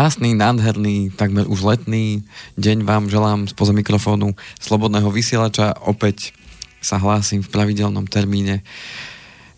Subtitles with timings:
[0.00, 2.24] Krásny, nádherný, takmer už letný
[2.56, 5.76] deň vám želám spoza mikrofónu Slobodného vysielača.
[5.76, 6.32] Opäť
[6.80, 8.64] sa hlásim v pravidelnom termíne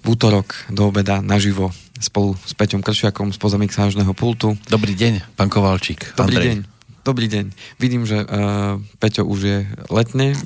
[0.03, 4.59] v útorok do obeda naživo spolu s Peťom Kršiakom spoza mixážneho pultu.
[4.67, 6.19] Dobrý deň, pán Kovalčík.
[6.19, 6.49] Dobrý Andrej.
[6.51, 6.59] deň.
[7.03, 7.51] Dobrý deň.
[7.83, 9.59] Vidím, že uh, Peťo už je
[9.91, 10.39] letne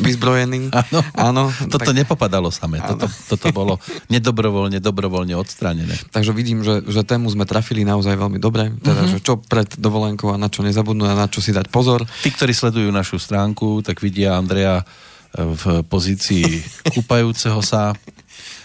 [0.00, 0.72] vyzbrojený.
[0.88, 1.00] Áno.
[1.12, 1.96] Áno toto tak...
[2.00, 2.80] nepopadalo samé.
[2.80, 3.76] Toto, toto bolo
[4.08, 5.92] nedobrovoľne, dobrovoľne odstranené.
[6.08, 8.72] Takže vidím, že, že tému sme trafili naozaj veľmi dobre.
[8.80, 9.12] Teda, uh-huh.
[9.12, 12.08] že čo pred dovolenkou a na čo nezabudnú a na čo si dať pozor.
[12.24, 16.64] Tí, ktorí sledujú našu stránku, tak vidia Andreja eh, v pozícii
[16.96, 17.92] kúpajúceho sa.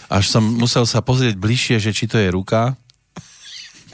[0.08, 2.72] Až som musel sa pozrieť bližšie, že či to je ruka,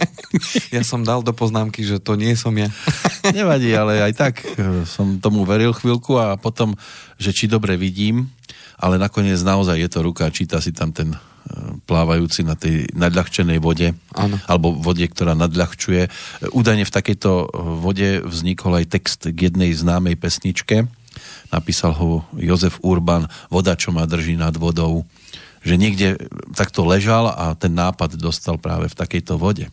[0.74, 2.70] ja som dal do poznámky, že to nie som ja.
[3.36, 6.74] Nevadí, ale aj tak e, som tomu veril chvíľku a potom,
[7.18, 8.30] že či dobre vidím,
[8.80, 11.18] ale nakoniec naozaj je to ruka, číta si tam ten e,
[11.84, 14.36] plávajúci na tej nadľahčenej vode, ano.
[14.48, 16.08] alebo vode, ktorá nadľahčuje.
[16.54, 17.46] Údajne v takejto e,
[17.82, 20.88] vode vznikol aj text k jednej známej pesničke.
[21.50, 25.02] Napísal ho Jozef Urban, Voda, čo ma drží nad vodou.
[25.60, 26.08] Že niekde
[26.56, 29.68] takto ležal a ten nápad dostal práve v takejto vode.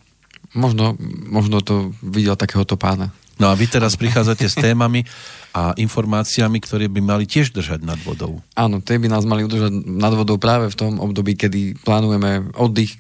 [0.56, 0.96] Možno,
[1.28, 3.12] možno to videl takéhoto pána.
[3.38, 5.06] No a vy teraz prichádzate s témami
[5.54, 8.42] a informáciami, ktoré by mali tiež držať nad vodou.
[8.58, 12.98] Áno, tie by nás mali udržať nad vodou práve v tom období, kedy plánujeme oddych,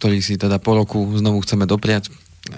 [0.00, 2.08] ktorý si teda po roku znovu chceme dopriať.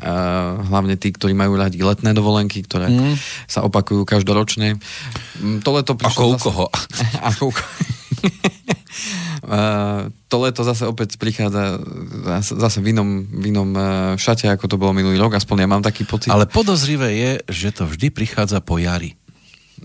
[0.03, 3.15] A hlavne tí, ktorí majú radi letné dovolenky, ktoré mm.
[3.47, 4.83] sa opakujú každoročne.
[5.63, 6.11] To leto prišlo...
[6.19, 6.67] Ako u koho?
[7.23, 7.71] Ako u koho?
[10.27, 11.79] To leto zase opäť prichádza
[12.43, 13.81] zase v inom, v inom e,
[14.19, 16.35] šate, ako to bolo minulý rok, aspoň ja mám taký pocit.
[16.35, 19.15] Ale podozrivé je, že to vždy prichádza po jari.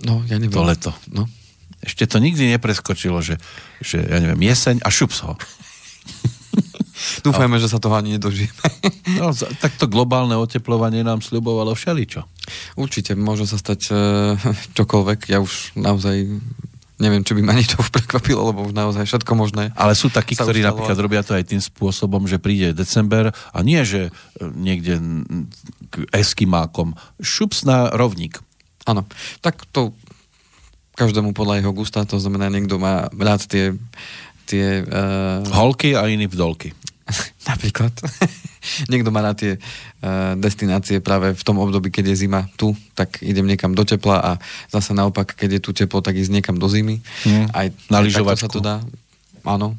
[0.02, 0.58] No, ja neviem.
[0.58, 0.92] To leto.
[1.14, 1.30] No.
[1.82, 3.38] Ešte to nikdy nepreskočilo, že,
[3.82, 5.38] že ja neviem, jeseň a šups ho.
[7.26, 7.62] Dúfajme, a...
[7.62, 8.66] že sa toho ani nedožijeme.
[9.22, 12.26] no, takto globálne oteplovanie nám sľubovalo všeličo.
[12.78, 13.94] Určite, môže sa stať e,
[14.78, 15.20] čokoľvek.
[15.30, 16.42] Ja už naozaj
[17.02, 19.74] neviem, či by ma niečo prekvapilo, lebo už naozaj všetko možné.
[19.74, 20.70] Ale sú takí, ktorí ustalo...
[20.78, 25.02] napríklad robia to aj tým spôsobom, že príde december a nie, že e, niekde
[25.90, 26.94] k eskimákom.
[27.18, 28.38] Šups na rovník.
[28.86, 29.10] Áno,
[29.42, 29.98] tak to
[30.94, 33.74] každému podľa jeho gusta, to znamená, niekto má rád tie...
[34.46, 35.42] tie uh...
[35.50, 36.78] Holky a iný vdolky.
[37.50, 37.92] Napríklad.
[38.92, 39.58] Niekto má na tie
[40.42, 44.32] destinácie práve v tom období, keď je zima tu, tak idem niekam do tepla a
[44.74, 47.06] zase naopak, keď je tu teplo, tak ísť niekam do zimy.
[47.22, 47.46] Mm.
[47.54, 48.50] Aj, na lyžovačku.
[48.50, 48.82] sa to dá.
[49.46, 49.78] Áno,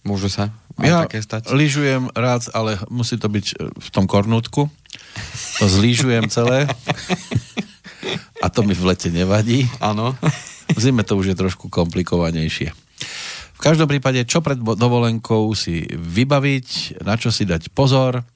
[0.00, 1.42] môže sa aj ja také stať.
[1.54, 4.66] lyžujem rád, ale musí to byť e, v tom kornútku.
[5.62, 6.66] To zlížujem celé.
[8.42, 9.70] A to mi v lete nevadí.
[9.78, 10.18] Áno.
[10.74, 12.74] V zime to už je trošku komplikovanejšie.
[13.54, 18.26] V každom prípade, čo pred dovolenkou si vybaviť, na čo si dať pozor,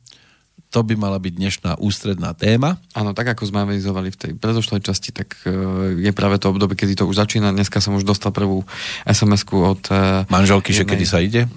[0.69, 2.77] to by mala byť dnešná ústredná téma.
[2.93, 6.77] Áno, tak ako sme avizovali v tej predošlej časti, tak uh, je práve to obdobie,
[6.77, 7.56] kedy to už začína.
[7.56, 8.69] Dneska som už dostal prvú
[9.09, 9.83] SMS-ku od...
[9.89, 11.49] Uh, Manželky, jednej, že kedy sa ide?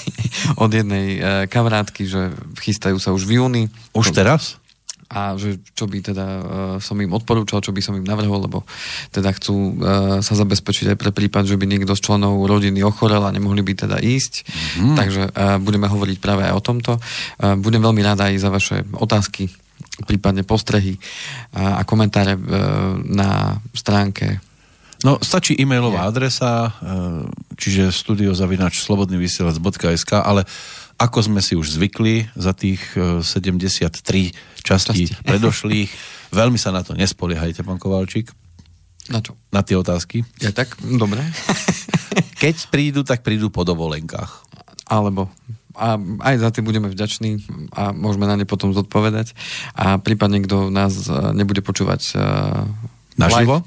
[0.64, 2.32] od jednej uh, kamarátky, že
[2.64, 3.62] chystajú sa už v júni.
[3.92, 4.56] Už teraz?
[5.14, 6.42] A že čo by teda uh,
[6.82, 8.66] som im odporúčal, čo by som im navrhol, lebo
[9.14, 13.22] teda chcú uh, sa zabezpečiť aj pre prípad, že by niekto z členov rodiny ochorel
[13.22, 14.42] a nemohli by teda ísť.
[14.82, 14.96] Mm.
[14.98, 16.92] Takže uh, budeme hovoriť práve aj o tomto.
[16.98, 19.46] Uh, budem veľmi rád aj za vaše otázky,
[20.10, 22.42] prípadne postrehy uh, a komentáre uh,
[22.98, 24.42] na stránke
[25.04, 26.72] No, stačí e-mailová adresa,
[27.60, 30.48] čiže studiozavinač slobodnyvysielac.sk, ale
[30.96, 34.32] ako sme si už zvykli za tých 73
[34.64, 35.92] častí predošlých.
[36.32, 38.32] Veľmi sa na to nespoliehajte, pán Kovalčík.
[39.12, 39.36] Na čo?
[39.52, 40.24] Na tie otázky.
[40.40, 41.20] Ja tak, dobre.
[42.42, 44.48] Keď prídu, tak prídu po dovolenkách.
[44.88, 45.28] Alebo
[45.74, 47.42] a aj za tým budeme vďační
[47.74, 49.34] a môžeme na ne potom zodpovedať.
[49.74, 52.62] A prípadne, kto nás e, nebude počúvať uh,
[53.18, 53.66] naživo,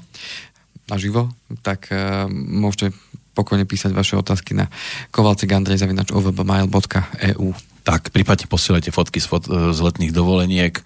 [0.88, 1.28] naživo,
[1.60, 2.96] tak uh, môžete
[3.36, 4.72] pokojne písať vaše otázky na
[5.12, 10.76] kovalcikandrejzavinač.ovbmail.eu tak prípadne posielajte fotky z, fot- e, z letných dovoleniek.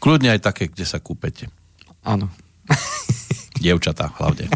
[0.00, 1.52] Kľudne aj také, kde sa kúpete.
[2.00, 2.32] Áno.
[3.60, 4.48] Dievčatá hlavne.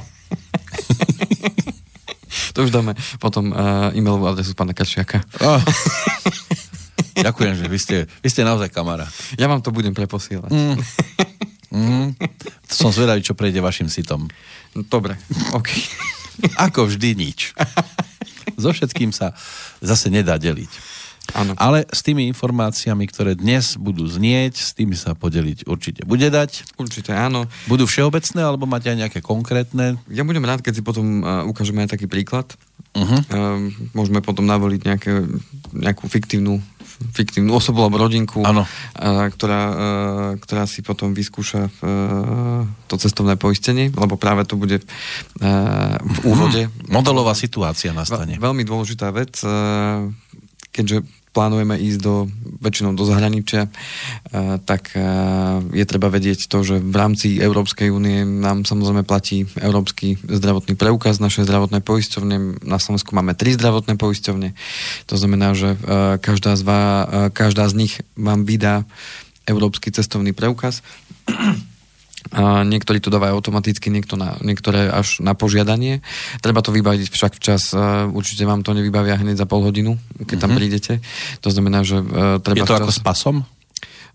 [2.57, 5.21] to už dáme potom uh, e-mailovú adresu pána Kačiaka.
[5.45, 5.61] Oh.
[7.21, 9.13] Ďakujem, že vy ste, vy ste naozaj kamarát.
[9.37, 10.49] Ja vám to budem preposielať.
[10.49, 10.77] Mm.
[11.69, 12.17] Mm.
[12.65, 14.25] Som zvedavý, čo prejde vašim sitom.
[14.73, 15.21] Dobre,
[15.53, 15.69] OK.
[16.57, 17.53] Ako vždy nič.
[18.57, 19.37] So všetkým sa
[19.85, 20.73] zase nedá deliť.
[21.37, 21.53] Ano.
[21.61, 26.81] Ale s tými informáciami, ktoré dnes budú znieť, s tými sa podeliť určite bude dať.
[26.81, 27.45] Určite áno.
[27.69, 30.01] Budú všeobecné, alebo máte aj nejaké konkrétne?
[30.09, 32.49] Ja budem rád, keď si potom uh, ukážeme aj taký príklad.
[32.97, 33.21] Uh-huh.
[33.29, 35.13] Uh, môžeme potom navoliť nejaké,
[35.77, 36.65] nejakú fiktívnu
[36.99, 38.67] fiktívnu osobu alebo rodinku, Áno.
[38.99, 39.75] a, ktorá, a,
[40.43, 41.71] ktorá si potom vyskúša a,
[42.91, 46.67] to cestovné poistenie, lebo práve to bude a, v úvode.
[46.67, 48.35] Hmm, modelová situácia nastane.
[48.43, 50.11] Veľmi dôležitá vec, a,
[50.75, 52.27] keďže plánujeme ísť do,
[52.59, 53.71] väčšinou do zahraničia,
[54.65, 54.93] tak
[55.73, 61.21] je treba vedieť to, že v rámci Európskej únie nám samozrejme platí Európsky zdravotný preukaz,
[61.23, 62.65] naše zdravotné poisťovne.
[62.67, 64.57] Na Slovensku máme tri zdravotné poisťovne.
[65.07, 65.79] To znamená, že
[66.21, 68.89] každá z, vás, každá z nich vám vydá
[69.49, 70.85] Európsky cestovný preukaz.
[72.69, 76.05] Niektorí to dávajú automaticky, niekto na, niektoré až na požiadanie.
[76.45, 77.73] Treba to vybaviť však včas.
[78.11, 80.59] Určite vám to nevybavia hneď za pol hodinu, keď tam mm-hmm.
[80.59, 80.93] prídete.
[81.41, 82.67] To znamená, že uh, treba...
[82.67, 82.85] Je to včas...
[82.85, 83.37] ako s pasom?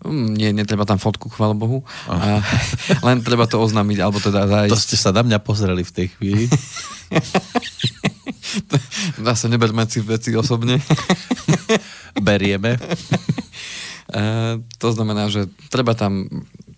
[0.04, 1.80] Mm, nie, netreba tam fotku, chvála Bohu.
[2.06, 2.44] A,
[3.08, 4.72] len treba to oznámiť, alebo teda zájsť.
[4.72, 6.44] To ste sa na mňa pozreli v tej chvíli.
[9.26, 10.76] Zase neberme si veci osobne.
[12.26, 12.76] Berieme.
[14.12, 16.28] Uh, to znamená, že treba tam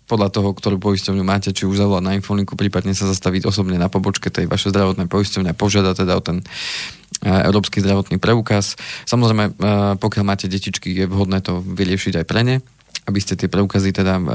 [0.07, 3.91] podľa toho, ktorú poisťovňu máte, či už zavolať na infolinku, prípadne sa zastaviť osobne na
[3.91, 6.45] pobočke tej vašej zdravotnej poisťovne a požiadať teda o ten e,
[7.27, 8.79] Európsky zdravotný preukaz.
[9.03, 9.51] Samozrejme, e,
[9.99, 12.57] pokiaľ máte detičky, je vhodné to vyriešiť aj pre ne
[13.07, 14.27] aby ste tie preukazy teda uh,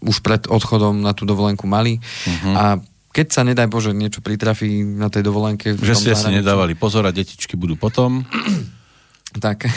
[0.00, 2.00] už pred odchodom na tú dovolenku mali.
[2.00, 2.54] Uh-huh.
[2.56, 2.64] A
[3.12, 5.76] keď sa, nedaj Bože, niečo pritrafí na tej dovolenke...
[5.76, 8.24] Že ste si nedávali pozor a detičky budú potom.
[9.44, 9.68] tak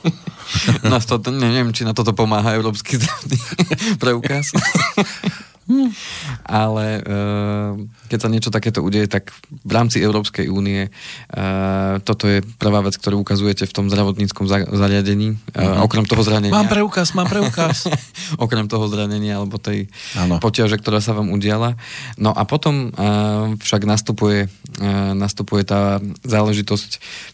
[0.92, 3.38] Nás to, neviem, či na toto pomáha Európsky zdravotný
[4.02, 4.52] preukaz.
[6.46, 7.74] Ale uh,
[8.06, 12.94] keď sa niečo takéto udeje, tak v rámci Európskej únie uh, toto je prvá vec,
[12.94, 15.34] ktorú ukazujete v tom zdravotníckom zariadení.
[15.58, 16.54] Uh, okrem toho zranenia.
[16.54, 17.90] Mám preukaz, mám preukaz.
[18.38, 20.38] okrem toho zranenia alebo tej ano.
[20.38, 21.74] potiaže, ktorá sa vám udiala.
[22.14, 22.94] No a potom
[23.58, 24.46] však nastupuje,
[25.14, 26.90] nastupuje tá záležitosť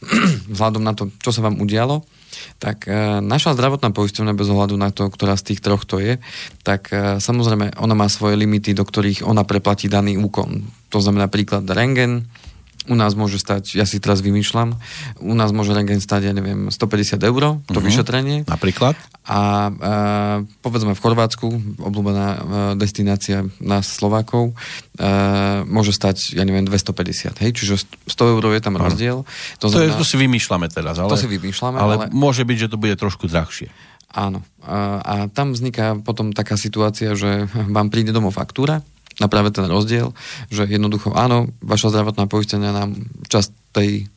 [0.56, 2.00] vzhľadom na to, čo sa vám udialo
[2.58, 6.18] tak e, naša zdravotná poisťovňa bez ohľadu na to, ktorá z tých troch to je,
[6.62, 10.66] tak e, samozrejme ona má svoje limity, do ktorých ona preplatí daný úkon.
[10.92, 12.28] To znamená napríklad rengen,
[12.90, 14.74] u nás môže stať, ja si teraz vymýšľam,
[15.22, 17.78] u nás môže rengen stať, ja neviem, 150 eur, to uh-huh.
[17.78, 18.42] vyšetrenie.
[18.50, 18.98] Napríklad?
[19.22, 19.38] A, a
[20.66, 21.46] povedzme v Chorvátsku,
[21.78, 22.40] obľúbená e,
[22.74, 24.50] destinácia nás Slovákov,
[24.98, 29.22] a, e, môže stať, ja neviem, 250, hej, čiže 100 eur je tam rozdiel.
[29.62, 32.42] To, znamená, to, je, to si vymýšľame teraz, ale, to si vymýšľame, ale, ale môže
[32.42, 33.70] byť, že to bude trošku drahšie.
[34.12, 34.44] Áno.
[34.60, 38.84] A, a tam vzniká potom taká situácia, že vám príde domov faktúra,
[39.22, 40.10] na práve ten rozdiel,
[40.50, 42.98] že jednoducho áno, vaša zdravotná poistenia nám
[43.30, 44.10] časť tej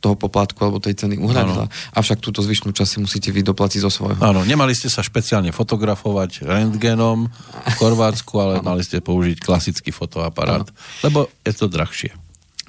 [0.00, 1.68] toho poplatku alebo tej ceny uhradila.
[1.92, 4.18] Avšak túto zvyšnú časť si musíte vy doplatiť zo svojho.
[4.24, 8.74] Áno, nemali ste sa špeciálne fotografovať rentgenom v Chorvátsku, ale ano.
[8.74, 10.76] mali ste použiť klasický fotoaparát, ano.
[11.04, 12.16] lebo je to drahšie.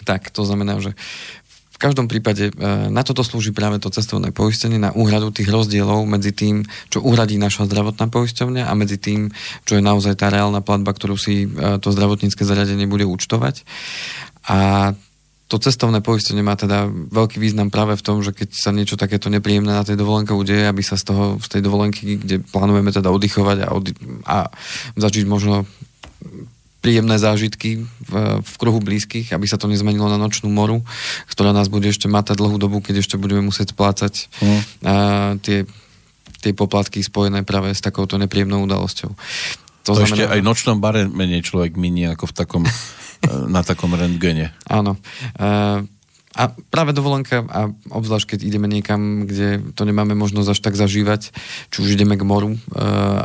[0.04, 0.92] Tak, to znamená, že
[1.82, 2.54] každom prípade e,
[2.94, 6.62] na toto slúži práve to cestovné poistenie, na úhradu tých rozdielov medzi tým,
[6.94, 9.34] čo uhradí naša zdravotná poisťovňa a medzi tým,
[9.66, 13.66] čo je naozaj tá reálna platba, ktorú si e, to zdravotnícke zariadenie bude účtovať.
[14.46, 14.94] A
[15.52, 19.28] to cestovné poistenie má teda veľký význam práve v tom, že keď sa niečo takéto
[19.28, 23.12] nepríjemné na tej dovolenke udeje, aby sa z toho, z tej dovolenky, kde plánujeme teda
[23.12, 24.48] oddychovať a, oddy- a
[24.96, 25.68] zažiť možno
[26.82, 30.82] príjemné zážitky v, v kruhu blízkych, aby sa to nezmenilo na nočnú moru,
[31.30, 34.50] ktorá nás bude ešte matať dlhú dobu, keď ešte budeme musieť splácať mm.
[34.50, 34.94] a,
[35.40, 35.70] tie,
[36.42, 39.14] tie poplatky spojené práve s takouto nepríjemnou udalosťou.
[39.14, 42.64] To, to znamená, ešte aj v nočnom bare menej človek minie ako v takom,
[43.56, 44.50] na takom rentgene.
[44.66, 44.98] Áno.
[45.38, 45.82] A,
[46.32, 51.30] a práve dovolenka, a obzvlášť keď ideme niekam, kde to nemáme možnosť až tak zažívať,
[51.70, 52.56] či už ideme k moru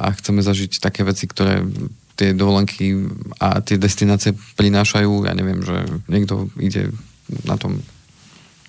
[0.02, 1.62] a chceme zažiť také veci, ktoré
[2.16, 6.90] tie dovolenky a tie destinácie prinášajú, ja neviem, že niekto ide
[7.44, 7.84] na tom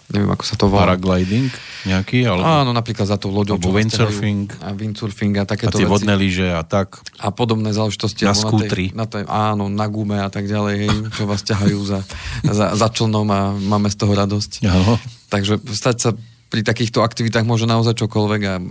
[0.08, 0.96] neviem, ako sa to volá.
[0.96, 1.52] Paragliding
[1.84, 2.24] nejaký?
[2.24, 2.44] Alebo...
[2.44, 3.60] Áno, napríklad za tou loďou.
[3.60, 4.48] Alebo windsurfing.
[4.64, 5.94] A windsurfing a takéto A tie veci.
[5.94, 7.04] vodné lyže a tak.
[7.20, 8.24] A podobné záležitosti.
[8.24, 8.96] Na skútri.
[8.96, 12.00] Na tej, áno, na gume a tak ďalej, čo vás ťahajú za,
[12.48, 14.52] za, za člnom a máme z toho radosť.
[14.64, 14.96] Aho.
[15.28, 16.10] Takže stať sa
[16.48, 18.64] pri takýchto aktivitách môže naozaj čokoľvek a e,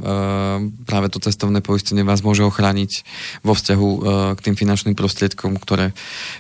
[0.89, 3.05] práve to cestovné poistenie vás môže ochrániť
[3.45, 3.99] vo vzťahu e,
[4.37, 5.93] k tým finančným prostriedkom, ktoré,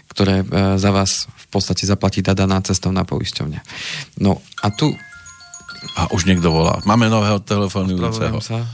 [0.08, 0.44] ktoré e,
[0.80, 3.60] za vás v podstate zaplatí tá daná cestovná poisťovňa.
[4.24, 4.96] No a tu...
[5.96, 6.80] A už niekto volá.
[6.88, 8.40] Máme nového telefonujúceho.
[8.40, 8.64] sa.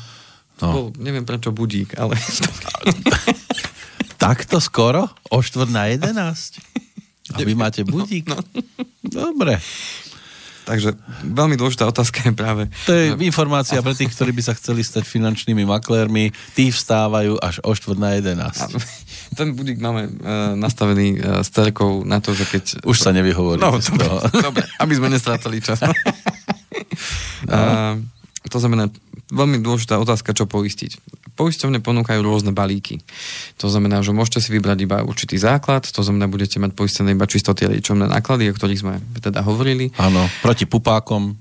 [0.63, 0.71] No.
[0.71, 2.15] Bol, neviem prečo budík, ale...
[4.23, 5.11] Takto skoro?
[5.35, 6.63] O štvrt na jedenáct?
[7.35, 8.31] A vy máte budík?
[8.31, 8.63] No, no.
[9.03, 9.59] Dobre.
[10.63, 10.95] Takže
[11.27, 12.63] veľmi dôležitá otázka je práve...
[12.87, 16.31] To je informácia pre tých, ktorí by sa chceli stať finančnými maklérmi.
[16.55, 18.79] Tí vstávajú až o štvrt na 11.
[19.39, 22.65] Ten budík máme uh, nastavený uh, s cerkou na to, že keď...
[22.87, 23.59] Už sa nevyhovorí.
[23.59, 24.07] No, dobre,
[24.39, 25.83] dobre, aby sme nestrácali čas.
[25.83, 25.91] no.
[27.51, 27.99] uh,
[28.51, 28.91] to znamená,
[29.31, 30.99] veľmi dôležitá otázka, čo poistiť.
[31.39, 33.01] Poisťovne ponúkajú rôzne balíky.
[33.63, 37.31] To znamená, že môžete si vybrať iba určitý základ, to znamená, budete mať poistené iba
[37.31, 39.95] čisto tie liečomné náklady, o ktorých sme teda hovorili.
[39.97, 41.39] Áno, proti pupákom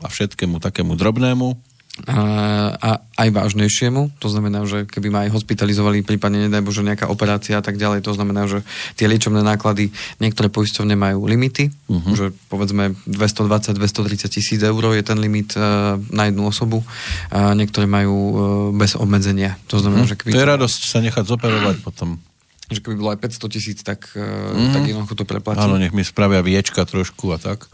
[0.00, 4.18] a všetkému takému drobnému a, aj vážnejšiemu.
[4.18, 8.02] To znamená, že keby ma aj hospitalizovali, prípadne nedaj Bože nejaká operácia a tak ďalej,
[8.02, 8.66] to znamená, že
[8.98, 12.14] tie liečebné náklady, niektoré poisťovne majú limity, uh-huh.
[12.18, 16.82] že povedzme 220-230 tisíc eur je ten limit uh, na jednu osobu
[17.30, 18.36] a niektoré majú uh,
[18.74, 19.54] bez obmedzenia.
[19.70, 20.18] To znamená, uh-huh.
[20.18, 20.34] že keby...
[20.34, 22.18] To je radosť sa nechať zoperovať potom
[22.64, 24.72] že keby bolo aj 500 tisíc, tak, mm.
[24.72, 25.60] tak jednoducho to preplatí.
[25.60, 27.68] Áno, nech mi spravia viečka trošku a tak.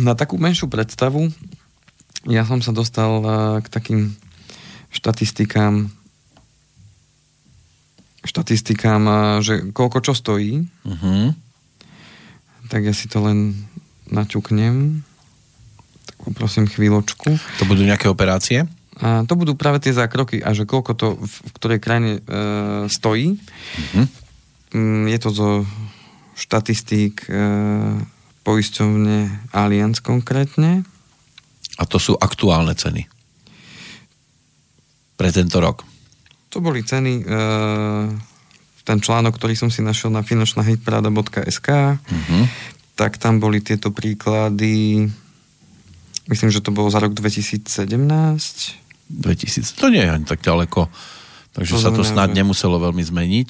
[0.00, 1.28] Na takú menšiu predstavu
[2.26, 3.30] ja som sa dostal eh,
[3.62, 4.00] k takým
[4.90, 5.92] štatistikám,
[8.26, 10.66] štatistikám, eh, že koľko čo stojí.
[10.82, 11.36] Uh-huh.
[12.66, 13.68] Tak ja si to len
[14.10, 15.06] naťuknem.
[16.08, 17.38] Tak poprosím chvíľočku.
[17.62, 18.66] To budú nejaké operácie?
[18.98, 22.20] A to budú práve tie zákroky a že koľko to v ktorej krajine e,
[22.90, 23.38] stojí.
[23.38, 24.06] Uh-huh.
[25.06, 25.50] Je to zo
[26.34, 27.32] štatistík e,
[28.42, 30.82] poisťovne Allianz konkrétne.
[31.78, 33.06] A to sú aktuálne ceny.
[35.14, 35.86] Pre tento rok.
[36.50, 37.24] To boli ceny, e,
[38.88, 41.68] ten článok, ktorý som si našiel na finančnahitparada.sk,
[42.00, 42.42] uh-huh.
[42.96, 45.04] tak tam boli tieto príklady,
[46.32, 47.68] myslím, že to bolo za rok 2017.
[47.68, 50.88] 2000, to nie je ani tak ďaleko,
[51.52, 52.36] takže to sa znamená, to snad že...
[52.40, 53.48] nemuselo veľmi zmeniť.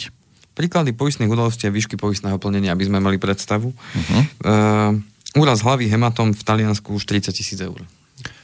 [0.59, 3.71] Príklady poistných udalostí a výšky poistného plnenia, aby sme mali predstavu.
[3.71, 4.23] Uh-huh.
[4.43, 4.99] E,
[5.39, 7.79] úraz hlavy hematom v Taliansku už 30 tisíc eur.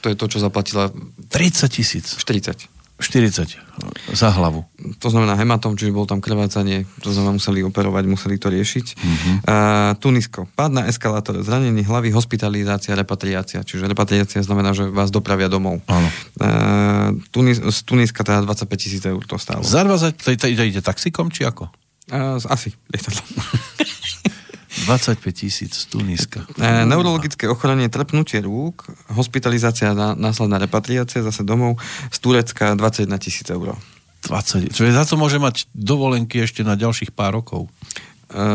[0.03, 0.91] To je to, čo zaplatila...
[1.29, 2.15] 30 tisíc?
[2.15, 2.75] 40.
[2.95, 4.63] 40 za hlavu.
[5.03, 8.85] To znamená hematom, čiže bol tam krvácanie, to znamená museli operovať, museli to riešiť.
[8.95, 9.35] Uh-huh.
[9.43, 13.67] Uh, Tunisko, pád na eskalátore, zranenie hlavy, hospitalizácia, repatriácia.
[13.67, 15.83] Čiže repatriácia znamená, že vás dopravia domov.
[15.91, 16.07] Áno.
[16.39, 19.67] Uh, Tunis, z Tuniska teda 25 tisíc eur to stálo.
[19.67, 21.67] Za 20, to ide, ide taxikom, či ako?
[22.07, 22.71] Uh, asi.
[24.85, 26.45] 25 tisíc z Tuniska.
[26.61, 31.81] E, neurologické ochorenie, trpnutie rúk, hospitalizácia, následná repatriácia zase domov
[32.13, 33.73] z Turecka 21 tisíc eur.
[34.29, 34.73] 20.
[34.73, 37.69] Čiže za to môže mať dovolenky ešte na ďalších pár rokov.
[38.29, 38.49] E,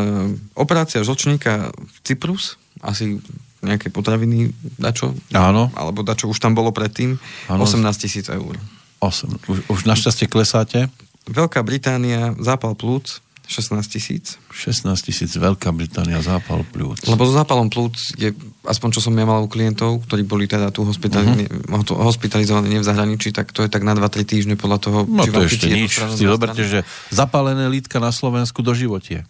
[0.55, 3.19] operácia žlčníka v Cyprus, asi
[3.61, 5.13] nejaké potraviny, dačo?
[5.31, 5.69] Áno.
[5.77, 7.63] Alebo dačo už tam bolo predtým, Áno.
[7.63, 8.57] 18 tisíc eur.
[8.99, 9.49] 8.
[9.49, 10.89] Už, už našťastie klesáte?
[11.29, 14.39] Veľká Británia, zápal plúc, 16 tisíc.
[14.55, 17.03] 16 tisíc, Veľká Británia, zápal plúc.
[17.03, 18.31] Lebo so zápalom plúc je,
[18.63, 21.99] aspoň čo som ja mal u klientov, ktorí boli teda tu hospitali- uh-huh.
[21.99, 25.29] hospitalizovaní nie v zahraničí, tak to je tak na 2-3 týždne podľa toho, no, či
[25.35, 25.99] to ešte nič.
[26.15, 29.27] Si zoberte, že zapálené lítka na Slovensku do životie.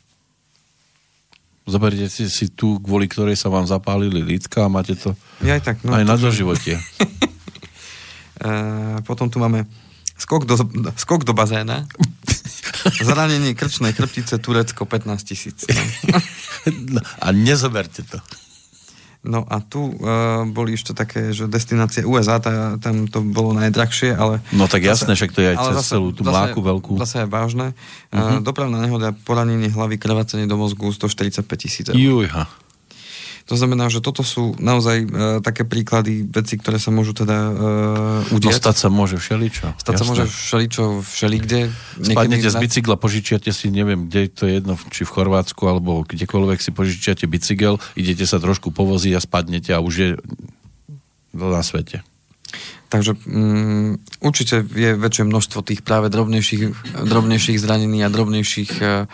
[1.66, 5.62] Zoberte si, si tu, kvôli ktorej sa vám zapálili lítka a máte to ja aj,
[5.66, 6.78] tak, no, aj na doživotie.
[8.46, 9.66] uh, potom tu máme
[10.22, 10.54] skok do,
[10.94, 11.86] skok do bazéna.
[13.08, 15.66] Zranenie krčnej chrbtice Turecko 15 tisíc.
[16.94, 18.22] No, a nezoberte to.
[19.22, 24.18] No a tu uh, boli ešte také, že destinácie USA, tá, tam to bolo najdrahšie,
[24.18, 24.42] ale...
[24.50, 26.98] No tak jasné, však to je aj cez zase, celú tú mláku veľkú.
[26.98, 27.78] Zase je vážne.
[28.10, 28.38] Uh-huh.
[28.38, 31.98] Uh, dopravná nehoda, poranenie hlavy, krvácenie do mozgu 145 tisíc eur.
[31.98, 32.50] Jujha.
[33.52, 35.10] To znamená, že toto sú naozaj uh,
[35.44, 38.56] také príklady veci, ktoré sa môžu teda uh, udiať.
[38.56, 39.76] No stať sa môže všeličo.
[39.76, 40.00] Stať jasné.
[40.00, 41.60] sa môže všeličo, všelikde.
[42.00, 46.64] Spadnete z bicykla, požičiate si, neviem, kde to je jedno, či v Chorvátsku, alebo kdekoľvek
[46.64, 50.10] si požičiate bicykel, idete sa trošku povoziť a spadnete a už je
[51.36, 52.08] na svete.
[52.92, 59.08] Takže um, určite je väčšie množstvo tých práve drobnejších, drobnejších zranení a drobnejších uh,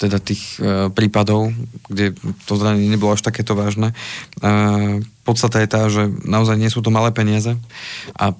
[0.00, 1.52] teda tých uh, prípadov,
[1.92, 2.16] kde
[2.48, 3.92] to zranenie nebolo až takéto vážne.
[4.40, 7.52] Uh, podstata je tá, že naozaj nie sú to malé peniaze
[8.16, 8.32] a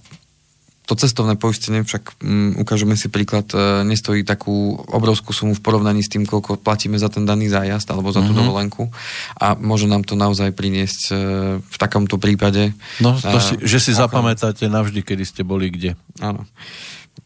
[0.88, 6.00] to cestovné poistenie však um, ukážeme si príklad, uh, nestojí takú obrovskú sumu v porovnaní
[6.00, 8.40] s tým, koľko platíme za ten daný zájazd alebo za tú mm-hmm.
[8.40, 8.88] dovolenku
[9.36, 11.16] a môže nám to naozaj priniesť uh,
[11.60, 12.72] v takomto prípade.
[13.04, 14.32] No, to uh, si, že si ochranu.
[14.32, 15.92] zapamätáte navždy, kedy ste boli kde.
[16.24, 16.48] Áno.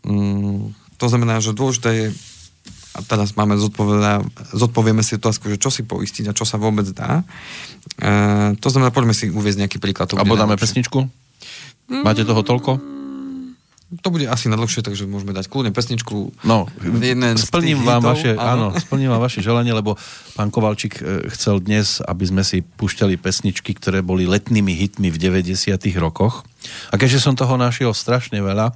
[0.02, 2.06] Um, to znamená, že dôležité je
[2.92, 3.56] a teraz máme
[4.52, 7.24] zodpovieme si otázku, že čo si poistiť a čo sa vôbec dá.
[7.96, 10.12] E, to znamená, poďme si uviezť nejaký príklad.
[10.12, 11.08] A dáme pesničku?
[11.88, 12.92] Máte toho toľko?
[14.00, 16.32] To bude asi na dlhšie, takže môžeme dať kľudne pesničku.
[16.48, 16.64] No,
[17.36, 18.72] splním vám, hitov, vaše, áno.
[18.72, 20.00] áno, splním vám vaše želanie, lebo
[20.32, 25.20] pán Kovalčík e, chcel dnes, aby sme si pušťali pesničky, ktoré boli letnými hitmi v
[25.20, 26.48] 90 rokoch.
[26.88, 28.72] A keďže som toho našiel strašne veľa,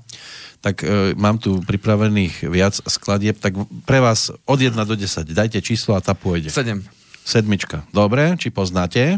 [0.61, 3.57] tak e, mám tu pripravených viac skladieb, tak
[3.89, 6.53] pre vás od 1 do 10 dajte číslo a tá pôjde.
[6.53, 6.85] 7.
[7.25, 7.89] Sedmička.
[7.91, 9.17] Dobre, či poznáte?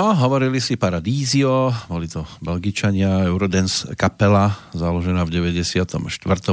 [0.00, 5.84] No, hovorili si Paradízio, boli to Belgičania, Eurodance kapela, založená v 94.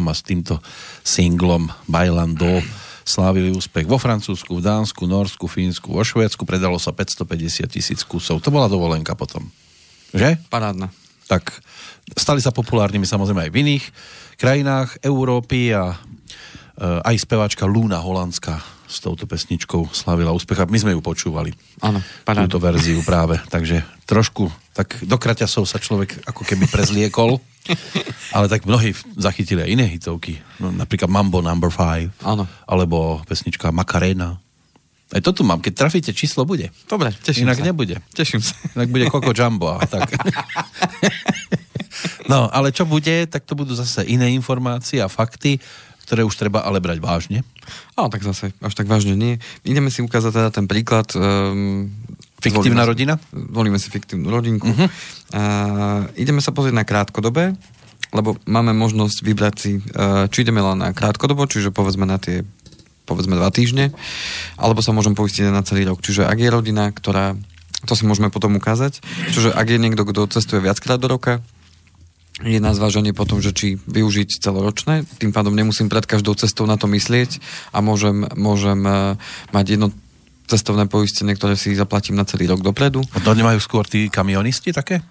[0.03, 0.59] a s týmto
[0.99, 2.59] singlom Bailando
[3.07, 8.43] slávili úspech vo Francúzsku, v Dánsku, Norsku, Fínsku, vo Švédsku, predalo sa 550 tisíc kusov.
[8.43, 9.47] To bola dovolenka potom.
[10.11, 10.43] Že?
[10.51, 10.91] Parádna.
[11.31, 11.47] Tak
[12.19, 13.85] stali sa populárnymi samozrejme aj v iných
[14.35, 15.97] krajinách Európy a e,
[16.83, 21.51] aj speváčka Luna holandská s touto pesničkou slavila úspech a my sme ju počúvali.
[21.83, 22.47] Áno, parádu.
[22.47, 23.35] Túto verziu práve.
[23.51, 27.43] Takže trošku, tak do kraťasov sa človek ako keby prezliekol,
[28.35, 30.39] ale tak mnohí zachytili aj iné hitovky.
[30.63, 31.75] No, napríklad Mambo Number no.
[31.75, 32.23] 5.
[32.23, 32.43] Áno.
[32.63, 34.39] Alebo pesnička Macarena.
[35.07, 36.67] Aj to tu mám, keď trafíte číslo, bude.
[36.83, 37.67] Dobre, teším Inak sa.
[37.67, 37.95] nebude.
[38.11, 38.59] Teším sa.
[38.75, 39.79] Inak bude Coco Jumbo.
[39.79, 40.11] A tak.
[42.31, 45.63] no, ale čo bude, tak to budú zase iné informácie a fakty
[46.07, 47.43] ktoré už treba ale brať vážne?
[47.99, 49.43] Áno, tak zase, až tak vážne nie.
[49.67, 51.11] Ideme si ukázať teda ten príklad.
[51.19, 51.91] Um,
[52.39, 53.13] Fiktívna volíme, rodina?
[53.35, 54.71] Volíme si fiktívnu rodinku.
[54.71, 54.87] Uh-huh.
[55.35, 57.59] Uh, ideme sa pozrieť na krátkodobé,
[58.15, 62.47] lebo máme možnosť vybrať si, uh, či ideme len na krátkodobo, čiže povedzme na tie
[63.07, 63.95] povedzme dva týždne,
[64.59, 66.03] alebo sa môžem poistiť na celý rok.
[66.03, 67.39] Čiže ak je rodina, ktorá,
[67.87, 68.99] to si môžeme potom ukázať,
[69.31, 71.39] čiže ak je niekto, kto cestuje viackrát do roka,
[72.45, 76.77] je na zváženie potom, že či využiť celoročné, tým pádom nemusím pred každou cestou na
[76.77, 77.41] to myslieť
[77.73, 79.17] a môžem, môžem uh,
[79.49, 79.87] mať jedno
[80.45, 83.03] cestovné poistenie, ktoré si zaplatím na celý rok dopredu.
[83.11, 85.03] A to nemajú skôr tí kamionisti také?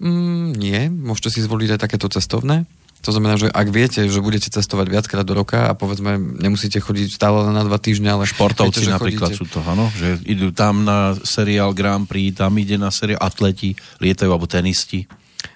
[0.00, 2.64] Mm, nie, môžete si zvoliť aj takéto cestovné.
[3.00, 7.16] To znamená, že ak viete, že budete cestovať viackrát do roka a povedzme, nemusíte chodiť
[7.16, 8.28] stále na dva týždne, ale...
[8.28, 9.40] Športovci viete, napríklad chodíte...
[9.40, 9.88] sú to, áno?
[9.96, 13.72] Že idú tam na seriál Grand Prix, tam ide na seriál atleti,
[14.04, 15.08] lietajú alebo tenisti.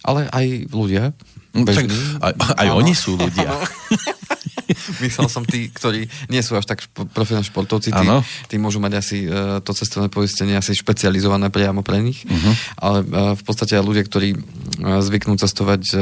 [0.05, 1.17] Ale aj ľudia.
[1.55, 1.99] Mm, bežní.
[2.21, 3.49] aj, aj oni sú ľudia.
[5.05, 8.07] Myslel som tí, ktorí nie sú až tak špo, profilní športovci, tí,
[8.49, 12.55] tí môžu mať asi uh, to cestovné poistenie asi špecializované priamo pre nich, uh-huh.
[12.81, 16.01] ale uh, v podstate aj ľudia, ktorí uh, zvyknú cestovať uh,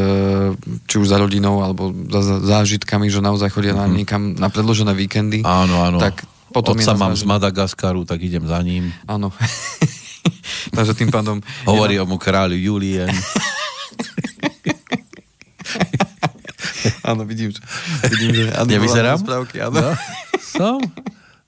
[0.86, 3.86] či už za rodinou alebo za, za zážitkami, že naozaj chodia uh-huh.
[3.86, 3.96] na mhm.
[3.98, 5.42] niekam na predložené víkendy.
[5.42, 5.98] Áno, áno.
[5.98, 8.92] Tak potom Otca mám z Madagaskaru, tak idem za ním.
[9.08, 9.32] Áno.
[10.76, 11.40] Takže tým pádom...
[11.66, 13.10] Hovorí o mu kráľu Julien.
[17.12, 17.60] áno, vidím, že...
[18.08, 19.20] Vidím, že Nevyzerám?
[19.20, 19.76] Správky, áno.
[19.78, 19.90] No,
[20.40, 20.78] som?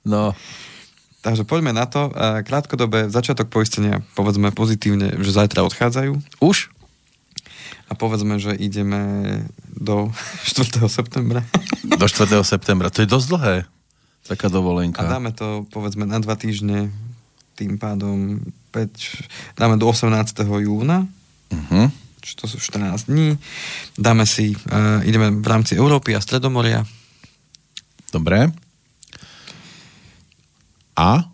[0.05, 0.31] No.
[1.25, 2.13] Takže poďme na to.
[2.45, 6.21] Krátkodobé začiatok poistenia, povedzme pozitívne, že zajtra odchádzajú.
[6.37, 6.69] Už?
[7.89, 9.41] A povedzme, že ideme
[9.73, 10.13] do
[10.45, 10.85] 4.
[10.85, 11.41] septembra.
[11.85, 12.41] Do 4.
[12.45, 12.93] septembra.
[12.93, 13.55] To je dosť dlhé.
[14.25, 15.05] Taká dovolenka.
[15.05, 16.89] A dáme to, povedzme, na dva týždne,
[17.53, 18.41] tým pádom
[18.73, 20.13] 5, dáme do 18.
[20.65, 21.05] júna.
[21.53, 23.37] Uh-huh čo to sú 14 dní.
[23.93, 26.81] Dáme si, uh, ideme v rámci Európy a Stredomoria.
[28.09, 28.49] Dobre.
[30.97, 31.29] A?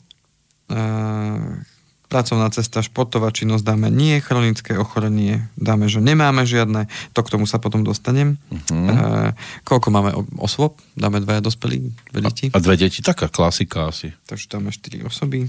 [0.68, 1.64] Uh,
[2.12, 7.48] pracovná cesta, športová činnosť dáme nie, chronické ochorenie dáme, že nemáme žiadne, to k tomu
[7.48, 8.36] sa potom dostanem.
[8.52, 8.76] Uh-huh.
[8.76, 9.32] Uh,
[9.64, 10.12] koľko máme
[10.44, 10.76] osôb?
[11.00, 12.46] Dáme dve dospelí, dve deti.
[12.52, 14.12] A, a dve deti, taká klasika asi.
[14.28, 15.48] Takže dáme štyri osoby.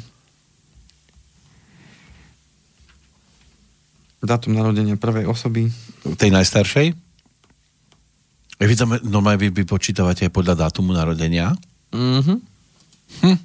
[4.23, 5.67] Dátum narodenia prvej osoby.
[6.15, 6.95] Tej najstaršej?
[8.63, 11.51] Vy tam normálne vy vypočítavate aj podľa dátumu narodenia?
[11.91, 12.35] Mhm.
[13.27, 13.39] Hm.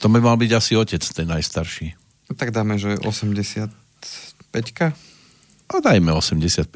[0.00, 1.98] To by mal byť asi otec, ten najstarší.
[2.38, 3.74] Tak dáme, že 85
[5.68, 6.70] A dajme 85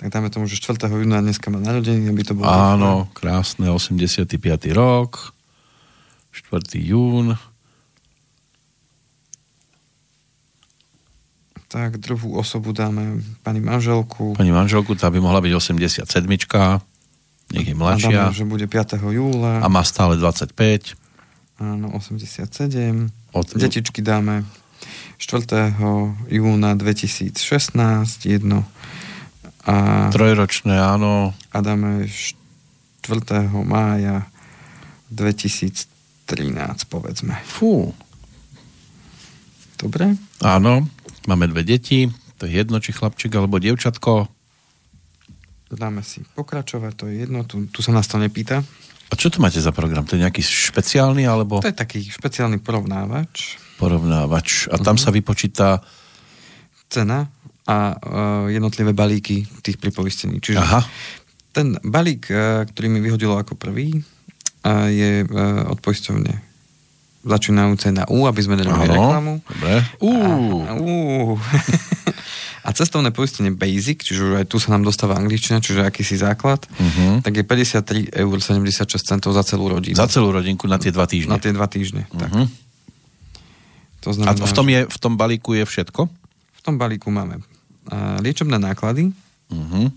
[0.00, 0.80] Tak dáme tomu, že 4.
[0.88, 2.48] júna dneska má narodenie, aby to bolo...
[2.48, 4.40] Áno, krásne, 85.
[4.72, 5.36] rok,
[6.32, 6.80] 4.
[6.80, 7.36] jún.
[11.70, 14.34] Tak druhú osobu dáme pani manželku.
[14.34, 16.02] Pani manželku, tá by mohla byť 87
[17.50, 18.30] nech je mladšia.
[18.30, 19.02] A dáme, že bude 5.
[19.10, 19.58] júla.
[19.58, 20.94] A má stále 25.
[21.58, 23.10] Áno, 87.
[23.34, 23.46] Od...
[23.58, 24.46] Detičky dáme
[25.18, 25.74] 4.
[26.30, 27.34] júna 2016,
[28.24, 28.64] jedno.
[29.66, 30.08] A...
[30.14, 31.34] Trojročné, áno.
[31.50, 33.50] A dáme 4.
[33.66, 34.30] mája
[35.10, 35.86] 2013,
[36.86, 37.34] povedzme.
[37.44, 37.92] Fú.
[39.76, 40.14] Dobre?
[40.40, 40.86] Áno.
[41.30, 42.10] Máme dve deti,
[42.42, 44.26] to je jedno, či chlapček alebo dievčatko.
[45.70, 48.66] Dáme si pokračovať, to je jedno, tu, tu sa nás to nepýta.
[49.10, 50.02] A čo to máte za program?
[50.10, 51.62] To je nejaký špeciálny alebo...
[51.62, 53.62] To je taký špeciálny porovnávač.
[53.78, 54.66] Porovnávač.
[54.74, 55.06] A tam uh-huh.
[55.06, 55.78] sa vypočíta...
[56.90, 57.22] Cena
[57.70, 60.42] a uh, jednotlivé balíky tých pripoistení.
[60.42, 60.82] Čiže Aha.
[61.54, 66.49] ten balík, uh, ktorý mi vyhodilo ako prvý, uh, je uh, od poisťovne
[67.20, 69.44] začínajúce na U, aby sme nemali reklamu.
[69.44, 69.74] Dobre.
[70.00, 70.12] U.
[70.64, 71.36] A, uh.
[72.66, 77.20] a cestovné poistenie Basic, čiže aj tu sa nám dostáva angličtina, čiže akýsi základ, uh-huh.
[77.20, 79.96] tak je 53 eur 76 centov za celú rodinu.
[79.96, 81.36] Za celú rodinku na tie dva týždne.
[81.36, 82.20] Na tie dva týždne, uh-huh.
[82.20, 82.30] tak.
[84.00, 86.08] To A v tom, je, v tom balíku je všetko?
[86.56, 89.12] V tom balíku máme uh, liečebné náklady,
[89.50, 89.90] Uh-huh.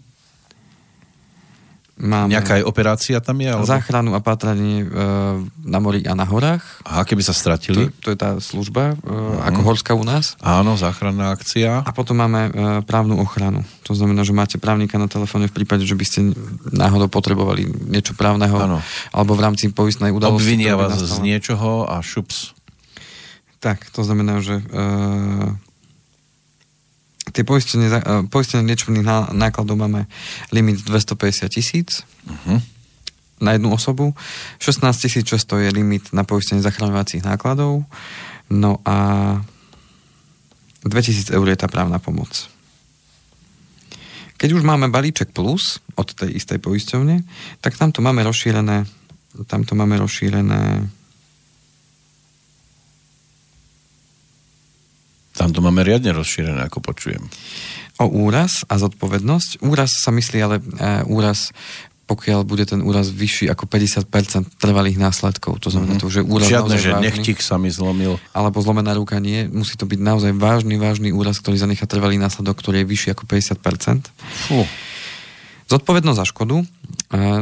[1.93, 3.53] Máme Nejaká aj operácia tam je?
[3.53, 3.69] Alebo...
[3.69, 6.65] záchranu a pátranie uh, na mori a na horách.
[6.85, 7.93] Aha, keby sa To, stratili?
[8.01, 10.33] to je tá služba, uh, ako horská u nás.
[10.41, 11.85] Áno, záchranná akcia.
[11.85, 13.61] A potom máme uh, právnu ochranu.
[13.85, 16.19] To znamená, že máte právnika na telefóne v prípade, že by ste
[16.73, 18.79] náhodou potrebovali niečo právneho Áno.
[19.13, 20.41] alebo v rámci poistnej udalosti.
[20.41, 21.25] Obvinia vás z nastala.
[21.25, 22.57] niečoho a šups.
[23.63, 25.55] Tak, to znamená, že uh,
[27.31, 30.09] tie poistenie, uh, poistenie liečebných ná- nákladov máme
[30.51, 32.63] limit 250 tisíc Uh-huh.
[33.43, 34.15] na jednu osobu.
[34.63, 37.83] 16 600 je limit na poistenie zachraňovacích nákladov.
[38.47, 38.95] No a
[40.87, 42.47] 2000 eur je tá právna pomoc.
[44.39, 47.27] Keď už máme balíček plus od tej istej poisťovne,
[47.59, 48.87] tak tamto máme rozšírené
[49.49, 50.85] tamto máme rozšírené
[55.43, 57.23] Tam to máme riadne rozšírené, ako počujem.
[57.99, 59.59] o úraz a zodpovednosť.
[59.67, 61.51] Úraz sa myslí, ale e, úraz
[62.03, 65.63] pokiaľ bude ten úraz vyšší ako 50% trvalých následkov.
[65.63, 68.19] To znamená to, že úraz Žiadne, že vážny, nechtik sa mi zlomil.
[68.35, 69.47] alebo zlomená ruka nie.
[69.47, 73.23] Musí to byť naozaj vážny, vážny úraz, ktorý zanechá trvalý následok, ktorý je vyšší ako
[73.23, 74.11] 50%.
[74.51, 74.67] Fú.
[75.71, 76.55] Zodpovednosť za škodu.
[76.59, 76.65] E,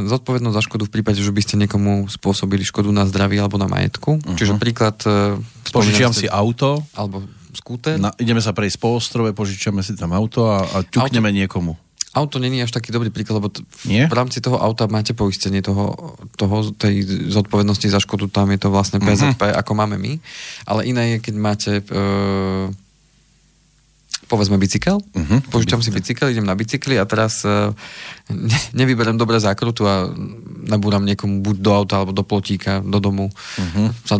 [0.06, 3.66] Zodpovednosť za škodu v prípade, že by ste niekomu spôsobili škodu na zdraví alebo na
[3.66, 4.22] majetku.
[4.22, 4.38] Uh-huh.
[4.38, 4.94] Čiže príklad...
[5.02, 5.42] e,
[5.74, 7.96] Požičiam si auto, Alebo skúter.
[7.96, 11.76] na, ideme sa prejsť po ostrove, požičiame si tam auto a, a ťukneme niekomu.
[12.12, 14.04] Auto není až taký dobrý príklad, lebo t- Nie?
[14.04, 15.96] v rámci toho auta máte poistenie toho,
[16.34, 19.48] toho, tej zodpovednosti za škodu, tam je to vlastne PZP, Mhm.
[19.48, 19.56] uh-huh.
[19.58, 20.12] ako máme my.
[20.66, 22.68] Ale iné je, keď máte e,
[24.24, 25.48] povedzme bicykel, Mhm.
[25.48, 27.72] požičam si bicykel, idem na bicykli a teraz e,
[28.30, 30.08] ne, nevyberem dobre zákrutu a
[30.62, 33.28] nabúram niekomu buď do auta alebo do plotíka, do domu.
[33.56, 33.82] Mhm.
[34.02, 34.16] Sa,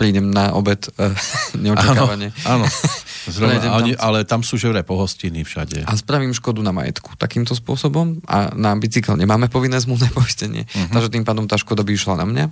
[0.00, 1.12] prídem na obed e,
[1.68, 2.32] neočakávane.
[2.48, 2.66] Áno, áno.
[3.28, 4.00] Zrovna, Prejdem ale, tam.
[4.00, 5.84] ale tam sú že vraj pohostiny všade.
[5.84, 10.88] a spravím škodu na majetku takýmto spôsobom a na bicykel nemáme povinné zmluvné poistenie, uh-huh.
[10.96, 12.46] takže tým pádom tá škoda by išla na mňa.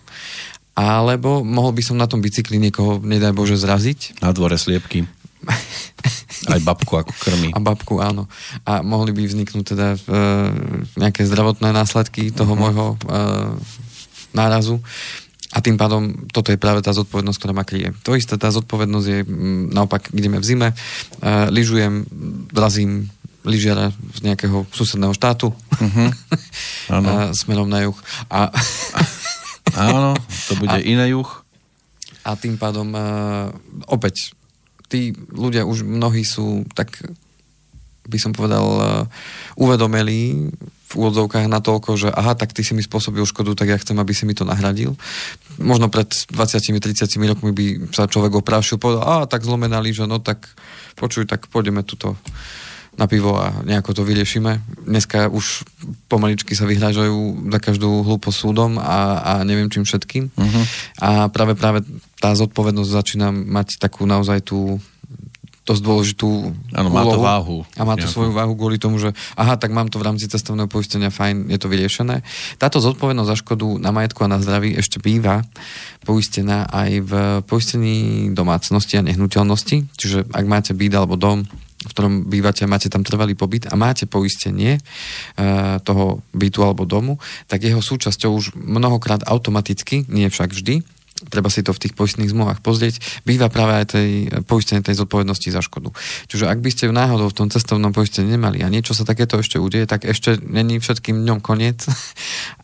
[0.78, 5.11] Alebo mohol by som na tom bicykli niekoho, nedaj Bože, zraziť Na dvore sliepky.
[6.46, 7.50] Aj babku ako krmi.
[7.50, 8.30] a babku, áno.
[8.62, 9.98] A mohli by vzniknúť teda e,
[10.94, 12.62] nejaké zdravotné následky toho uh-huh.
[12.62, 12.96] môjho e,
[14.38, 14.78] nárazu.
[15.48, 17.96] A tým pádom toto je práve tá zodpovednosť, ktorá ma kryje.
[18.02, 20.76] To isté, tá zodpovednosť je mm, naopak, ideme v zime, e,
[21.48, 22.04] lyžujem,
[22.50, 23.08] vrazím
[23.42, 26.04] lyžiara z nejakého susedného štátu Mhm.
[26.94, 27.06] Áno.
[27.06, 27.96] a smerom na juh.
[28.28, 28.52] A,
[29.88, 30.12] Áno,
[30.48, 31.28] to bude A- iné juh.
[32.20, 33.00] a tým pádom e,
[33.87, 34.37] opäť
[34.84, 36.92] tí ľudia už mnohí sú tak
[38.04, 39.04] by som povedal uh,
[39.54, 40.48] uvedomelí
[40.88, 43.96] v úvodzovkách na toľko, že aha, tak ty si mi spôsobil škodu, tak ja chcem,
[44.01, 44.96] aby si mi to nahradil.
[45.61, 50.48] Možno pred 20-30 rokmi by sa človek oprášil, povedal, a tak zlomená líža, no tak
[50.96, 52.16] počuj, tak pôjdeme tuto
[52.98, 54.59] na pivo a nejako to vyriešime.
[54.83, 55.62] Dneska už
[56.11, 60.35] pomaličky sa vyhrážajú za každú hlúpo súdom a, a neviem čím všetkým.
[60.35, 60.61] Mhm.
[60.98, 61.87] A práve práve
[62.18, 64.83] tá zodpovednosť začína mať takú naozaj tú
[65.68, 66.28] dosť dôležitú
[66.72, 67.59] Áno, má to váhu.
[67.76, 68.16] A má to Nejakú.
[68.16, 71.59] svoju váhu kvôli tomu, že aha, tak mám to v rámci cestovného poistenia, fajn, je
[71.61, 72.24] to vyriešené.
[72.57, 75.44] Táto zodpovednosť za škodu na majetku a na zdraví ešte býva
[76.09, 77.12] poistená aj v
[77.44, 79.92] poistení domácnosti a nehnuteľnosti.
[79.92, 81.44] Čiže ak máte byt alebo dom,
[81.78, 84.81] v ktorom bývate, máte tam trvalý pobyt a máte poistenie e,
[85.87, 90.83] toho bytu alebo domu, tak jeho súčasťou už mnohokrát automaticky, nie však vždy,
[91.26, 94.11] treba si to v tých poistných zmluvách pozrieť, býva práve aj tej
[94.46, 95.90] poistenie tej zodpovednosti za škodu.
[96.31, 99.59] Čiže ak by ste náhodou v tom cestovnom poistení nemali a niečo sa takéto ešte
[99.59, 101.83] udeje, tak ešte není všetkým dňom koniec.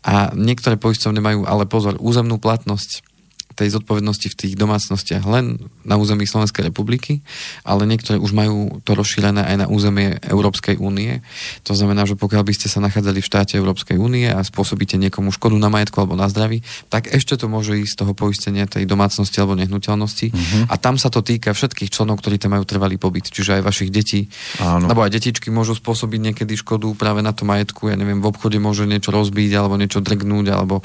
[0.05, 3.14] A niektoré poisťovne majú, ale pozor, územnú platnosť
[3.55, 7.23] tej zodpovednosti v tých domácnostiach len na území Slovenskej republiky,
[7.63, 11.23] ale niektoré už majú to rozšírené aj na územie Európskej únie.
[11.63, 15.31] To znamená, že pokiaľ by ste sa nachádzali v štáte Európskej únie a spôsobíte niekomu
[15.31, 18.83] škodu na majetku alebo na zdraví, tak ešte to môže ísť z toho poistenia tej
[18.83, 20.27] domácnosti alebo nehnuteľnosti.
[20.35, 20.63] Uh-huh.
[20.67, 23.89] A tam sa to týka všetkých členov, ktorí tam majú trvalý pobyt, čiže aj vašich
[23.89, 24.27] detí.
[24.59, 24.91] Áno.
[24.91, 27.87] Lebo aj detičky môžu spôsobiť niekedy škodu práve na tom majetku.
[27.87, 30.83] Ja neviem, v obchode môže niečo rozbiť alebo niečo drgnúť alebo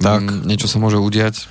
[0.00, 0.26] Tak.
[0.26, 1.46] mm, niečo sa môže udiať.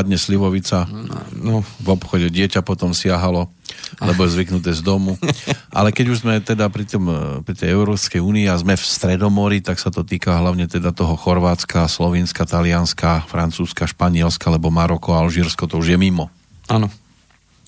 [0.00, 0.88] Padne slivovica,
[1.36, 3.52] No, v obchode dieťa potom siahalo,
[4.00, 5.20] lebo je zvyknuté z domu.
[5.76, 8.80] Ale keď už sme teda pri, tom, eh, pri tej Európskej únii a sme v
[8.80, 15.12] Stredomori, tak sa to týka hlavne teda toho Chorvátska, Slovinska, Talianska, Francúzska, Španielska, lebo Maroko
[15.12, 16.32] a Alžírsko to už je mimo.
[16.72, 16.88] áno.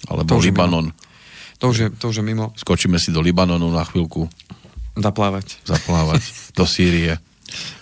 [0.09, 0.91] Alebo To Libanon.
[1.61, 4.27] To už je, to už je mimo Skočíme si do Libanonu na chvíľku
[4.99, 5.63] zaplávať.
[5.63, 6.23] zaplávať,
[6.57, 7.21] do Sýrie.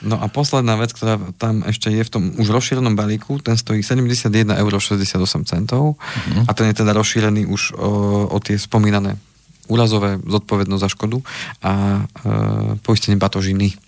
[0.00, 3.84] No a posledná vec, ktorá tam ešte je v tom už rozšírenom balíku, ten stojí
[3.84, 6.44] 71,68 eur uh-huh.
[6.46, 7.90] a ten je teda rozšírený už o,
[8.32, 9.20] o tie spomínané
[9.70, 11.22] úrazové zodpovednosť za škodu
[11.62, 12.32] a e,
[12.82, 13.78] poistenie batožiny.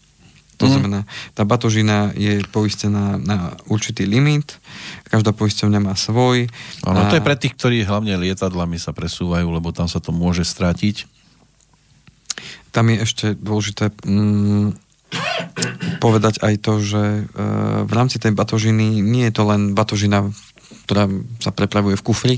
[0.63, 0.73] To mm.
[0.79, 1.01] znamená,
[1.35, 4.63] tá batožina je poistená na určitý limit,
[5.11, 6.47] každá poisťovňa má svoj.
[6.87, 7.11] Áno, a...
[7.11, 11.11] to je pre tých, ktorí hlavne lietadlami sa presúvajú, lebo tam sa to môže stratiť.
[12.71, 14.79] Tam je ešte dôležité mm,
[16.01, 17.23] povedať aj to, že e,
[17.85, 20.27] v rámci tej batožiny nie je to len batožina,
[20.89, 21.07] ktorá
[21.39, 22.37] sa prepravuje v kufri,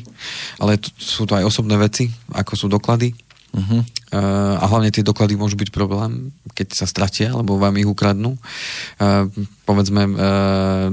[0.60, 3.14] ale sú to aj osobné veci, ako sú doklady
[3.54, 3.86] Uh-huh.
[4.10, 8.34] Uh, a hlavne tie doklady môžu byť problém, keď sa stratia, alebo vám ich ukradnú.
[8.98, 9.30] Uh,
[9.62, 10.10] povedzme,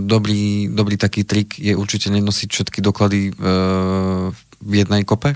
[0.06, 3.36] dobrý, dobrý taký trik je určite nenosiť všetky doklady
[4.62, 5.36] v jednej kope,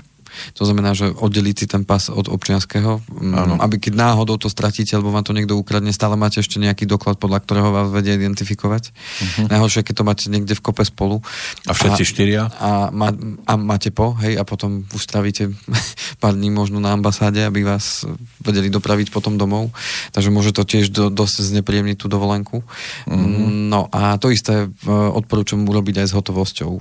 [0.54, 3.54] to znamená, že oddeliť si ten pas od občianského, ano.
[3.60, 7.20] aby keď náhodou to stratíte, alebo vám to niekto ukradne, stále máte ešte nejaký doklad,
[7.20, 8.90] podľa ktorého vás vedie identifikovať.
[8.90, 9.46] Uh-huh.
[9.50, 11.20] Najhoršie, keď to máte niekde v kope spolu.
[11.66, 12.42] A všetci a, štyria?
[12.58, 13.12] A, má,
[13.48, 15.52] a máte po, hej, a potom už stravíte
[16.22, 18.04] pár dní možno na ambasáde, aby vás
[18.40, 19.72] vedeli dopraviť potom domov.
[20.12, 22.62] Takže môže to tiež do, dosť znepríjemniť tú dovolenku.
[22.62, 23.16] Uh-huh.
[23.70, 26.80] No a to isté e, odporúčam urobiť aj s hotovosťou e,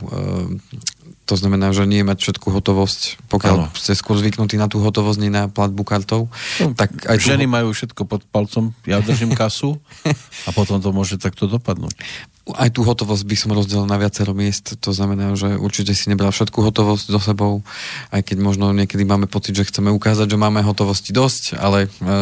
[1.26, 3.68] to znamená, že nie mať všetku hotovosť, pokiaľ ano.
[3.74, 6.30] ste skôr zvyknutí na tú hotovosť, nie na platbu kartou.
[6.62, 7.54] No, tak aj ženy tu...
[7.54, 9.82] majú všetko pod palcom, ja držím kasu
[10.48, 11.98] a potom to môže takto dopadnúť
[12.46, 16.30] aj tú hotovosť by som rozdelil na viacero miest, to znamená, že určite si nebral
[16.30, 17.66] všetku hotovosť so sebou,
[18.14, 22.14] aj keď možno niekedy máme pocit, že chceme ukázať, že máme hotovosti dosť, ale e,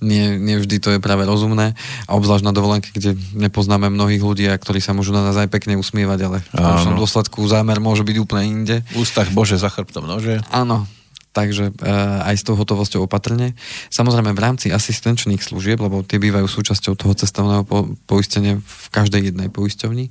[0.00, 1.76] nie, nie vždy to je práve rozumné
[2.08, 5.76] a obzvlášť na dovolenke, kde nepoznáme mnohých ľudí, ktorí sa môžu na nás aj pekne
[5.76, 8.76] usmievať, ale v konečnom dôsledku zámer môže byť úplne inde.
[8.96, 10.40] V ústach Bože za chrbtom nože.
[10.48, 10.88] Áno,
[11.30, 11.72] takže e,
[12.26, 13.54] aj s tou hotovosťou opatrne.
[13.94, 19.30] Samozrejme v rámci asistenčných služieb, lebo tie bývajú súčasťou toho cestovného po, poistenia v každej
[19.30, 20.10] jednej poisťovni.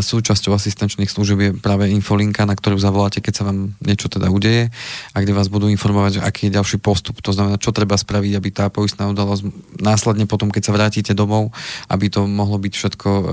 [0.00, 4.72] súčasťou asistenčných služieb je práve infolinka, na ktorú zavoláte, keď sa vám niečo teda udeje
[5.12, 7.20] a kde vás budú informovať, aký je ďalší postup.
[7.20, 9.44] To znamená, čo treba spraviť, aby tá poistná udalosť
[9.76, 11.52] následne potom, keď sa vrátite domov,
[11.92, 13.24] aby to mohlo byť všetko e,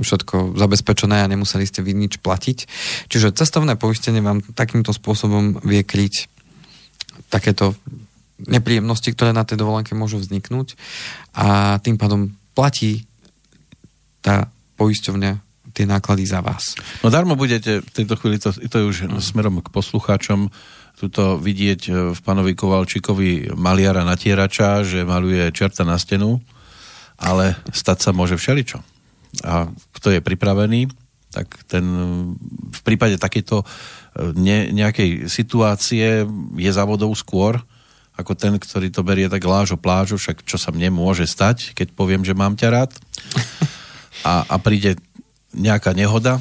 [0.00, 2.58] všetko zabezpečené a nemuseli ste vy nič platiť.
[3.08, 6.28] Čiže cestovné poistenie vám takýmto spôsobom vie kryť
[7.32, 7.74] takéto
[8.44, 10.76] nepríjemnosti, ktoré na tej dovolenke môžu vzniknúť
[11.32, 13.08] a tým pádom platí
[14.20, 15.32] tá poisťovňa
[15.72, 16.76] tie náklady za vás.
[17.04, 19.20] No darmo budete v tejto chvíli, to, to je už mm.
[19.20, 20.48] smerom k poslucháčom,
[20.96, 26.40] tuto vidieť e, v pánovi Kovalčíkovi maliara natierača, že maluje čerta na stenu,
[27.20, 28.95] ale stať sa môže všeličo
[29.44, 30.88] a kto je pripravený,
[31.34, 31.84] tak ten
[32.72, 33.64] v prípade takejto e,
[34.32, 36.24] ne, nejakej situácie
[36.56, 37.60] je závodou skôr
[38.16, 41.92] ako ten, ktorý to berie tak lážo plážo, však čo sa mne môže stať, keď
[41.92, 42.90] poviem, že mám ťa rád.
[44.24, 44.96] A, a príde
[45.52, 46.40] nejaká nehoda,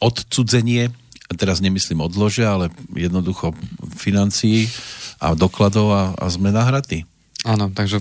[0.00, 0.88] odcudzenie,
[1.36, 3.52] teraz nemyslím odlože, ale jednoducho
[3.92, 4.72] financií
[5.20, 7.04] a dokladov a, a sme nahratí.
[7.44, 8.00] Áno, takže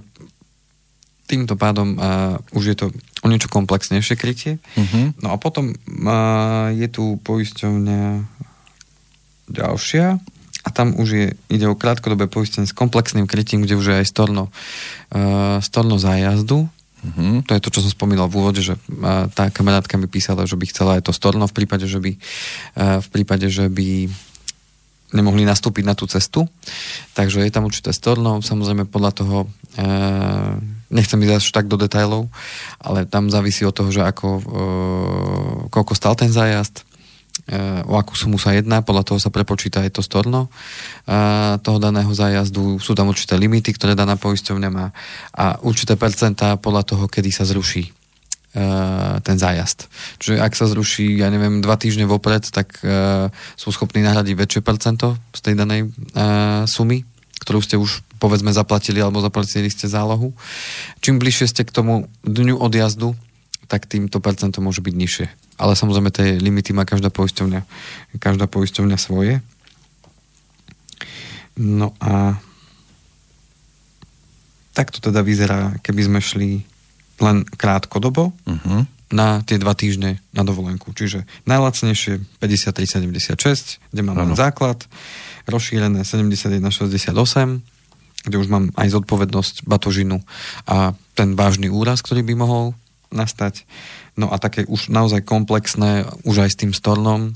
[1.28, 2.86] týmto pádom uh, už je to
[3.22, 4.64] o niečo komplexnejšie krytie.
[4.80, 5.12] Uh-huh.
[5.20, 8.24] No a potom uh, je tu poisťovňa
[9.52, 10.06] ďalšia
[10.64, 14.08] a tam už je, ide o krátkodobé poistenie s komplexným krytím, kde už je aj
[14.08, 14.48] storno,
[15.12, 16.68] uh, storno zájazdu.
[17.04, 17.44] Uh-huh.
[17.46, 20.56] To je to, čo som spomínal v úvode, že uh, tá kamarátka mi písala, že
[20.56, 24.08] by chcela aj to storno v prípade, že by, uh, v prípade, že by
[25.16, 26.48] nemohli nastúpiť na tú cestu.
[27.16, 29.88] Takže je tam určité storno, samozrejme podľa toho e,
[30.90, 32.32] nechcem ísť až tak do detajlov,
[32.80, 34.42] ale tam závisí od toho, že ako, e,
[35.72, 36.84] koľko stal ten zájazd,
[37.48, 40.50] e, o akú sumu sa jedná, podľa toho sa prepočíta aj to storno e,
[41.60, 44.96] toho daného zájazdu, sú tam určité limity, ktoré daná poisťovňa má
[45.36, 47.92] a určité percentá podľa toho, kedy sa zruší
[48.58, 49.86] Eh, ten zájazd.
[50.18, 54.62] Čiže ak sa zruší, ja neviem, dva týždne vopred, tak uh, sú schopní nahradiť väčšie
[54.66, 57.06] percento z tej danej uh, sumy,
[57.42, 60.34] ktorú ste už povedzme zaplatili alebo zaplatili ste zálohu.
[61.00, 63.14] Čím bližšie ste k tomu dňu odjazdu,
[63.68, 65.28] tak týmto percento môže byť nižšie.
[65.60, 67.62] Ale samozrejme tie limity má každá poisťovňa,
[68.18, 69.44] každá poisťovňa svoje.
[71.58, 72.38] No a
[74.78, 76.52] takto teda vyzerá, keby sme šli
[77.18, 78.86] len krátkodobo uh-huh.
[79.10, 80.94] na tie dva týždne na dovolenku.
[80.94, 84.86] Čiže najlacnejšie 53,76, kde mám len základ,
[85.48, 87.64] rozšírené 71,68,
[88.28, 90.20] kde už mám aj zodpovednosť batožinu
[90.68, 92.76] a ten vážny úraz, ktorý by mohol
[93.10, 93.64] nastať.
[94.20, 97.34] No a také už naozaj komplexné, už aj s tým stornom,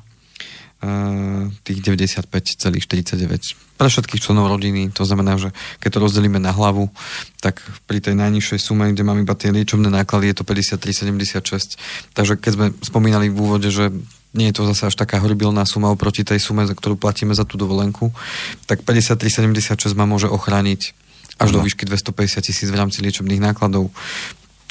[1.62, 4.89] tých 95,49 pre všetkých členov rodiny.
[4.97, 6.89] To znamená, že keď to rozdelíme na hlavu,
[7.38, 11.78] tak pri tej najnižšej sume, kde mám iba tie liečobné náklady, je to 53,76.
[12.17, 13.93] Takže keď sme spomínali v úvode, že
[14.32, 17.44] nie je to zase až taká horibilná suma oproti tej sume, za ktorú platíme za
[17.44, 18.15] tú dovolenku,
[18.63, 20.96] tak 53,76 ma môže ochrániť
[21.41, 21.60] až no.
[21.60, 23.91] do výšky 250 tisíc v rámci liečebných nákladov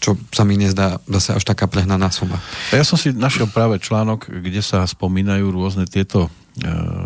[0.01, 2.41] čo sa mi nezdá zase až taká prehnaná suma.
[2.73, 6.31] Ja som si našiel práve článok, kde sa spomínajú rôzne tieto e,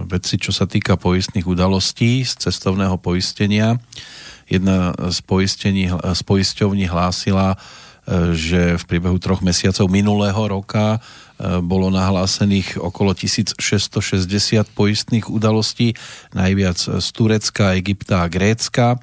[0.07, 3.83] veci, čo sa týka poistných udalostí z cestovného poistenia.
[4.46, 7.59] Jedna z, poistení, z poisťovní hlásila,
[8.07, 11.02] e, že v priebehu troch mesiacov minulého roka
[11.38, 13.58] bolo nahlásených okolo 1660
[14.70, 15.98] poistných udalostí,
[16.30, 19.02] najviac z Turecka, Egypta a Grécka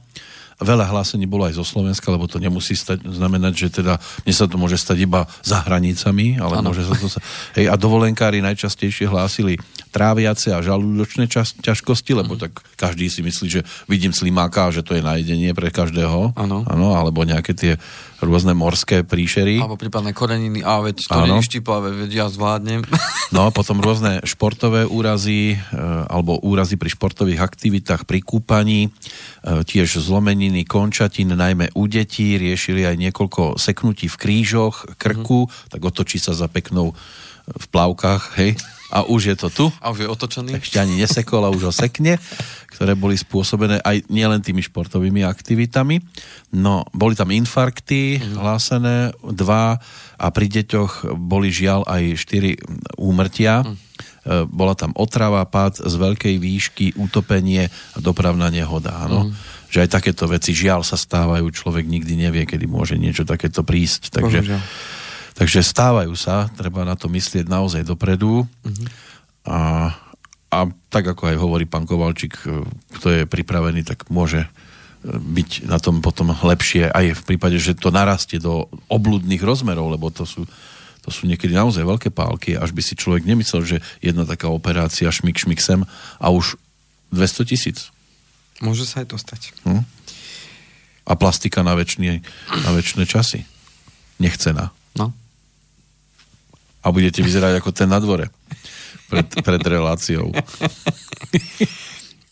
[0.62, 4.46] Veľa hlásení bolo aj zo Slovenska, lebo to nemusí stať, znamenať, že teda mne sa
[4.46, 6.70] to môže stať iba za hranicami, ale ano.
[6.70, 7.10] môže sa to...
[7.58, 9.58] Hej, a dovolenkári najčastejšie hlásili
[9.90, 12.40] tráviace a žalúdočné čas, ťažkosti, lebo mm.
[12.46, 16.38] tak každý si myslí, že vidím slimáka, že to je najedenie pre každého.
[16.38, 16.62] Áno.
[16.94, 17.74] alebo nejaké tie
[18.22, 19.60] rôzne morské príšery.
[19.60, 22.86] Alebo prípadne koreniny, a veď to nie štiplavé, veď ja zvládnem.
[23.32, 25.58] No, potom rôzne športové úrazy, e,
[26.12, 32.84] alebo úrazy pri športových aktivitách, pri kúpaní, e, tiež zlomeniny končatín, najmä u detí, riešili
[32.84, 35.72] aj niekoľko seknutí v krížoch, krku, mm.
[35.72, 36.92] tak otočí sa za peknou
[37.48, 38.60] v plavkách, hej,
[38.92, 39.66] a už je to tu.
[39.80, 40.60] A už je otočený.
[40.60, 42.20] Ešte ani nesekol a už ho sekne,
[42.76, 46.04] ktoré boli spôsobené aj nielen tými športovými aktivitami.
[46.52, 48.36] No, boli tam infarkty mm.
[48.36, 49.80] hlásené, dva
[50.20, 52.60] a pri deťoch boli žiaľ aj štyri
[53.00, 53.64] úmrtia.
[53.64, 53.76] Mm.
[54.52, 59.08] Bola tam otrava, pád z veľkej výšky, utopenie a dopravná nehoda.
[59.08, 59.32] Áno.
[59.32, 59.34] Mm.
[59.72, 64.20] Že aj takéto veci žiaľ sa stávajú, človek nikdy nevie, kedy môže niečo takéto prísť.
[64.20, 64.62] Takže Bohužiaľ
[65.42, 68.46] Takže stávajú sa, treba na to myslieť naozaj dopredu.
[68.62, 68.88] Mm-hmm.
[69.50, 69.90] A,
[70.54, 70.60] a
[70.94, 72.62] tak ako aj hovorí pán Kovalčík, e,
[72.94, 74.50] kto je pripravený, tak môže e,
[75.10, 80.14] byť na tom potom lepšie aj v prípade, že to narastie do obludných rozmerov, lebo
[80.14, 80.46] to sú,
[81.02, 85.10] to sú niekedy naozaj veľké pálky, až by si človek nemyslel, že jedna taká operácia
[85.10, 85.82] šmik šmik sem
[86.22, 86.54] a už
[87.10, 87.90] 200 tisíc.
[88.62, 89.58] Môže sa aj dostať.
[89.66, 89.90] Hm?
[91.10, 92.22] A plastika na väčšie,
[92.62, 93.50] na časy.
[94.22, 94.70] Nechcená.
[94.94, 95.18] No
[96.82, 98.34] a budete vyzerať ako ten na dvore
[99.12, 100.34] pred, pred reláciou.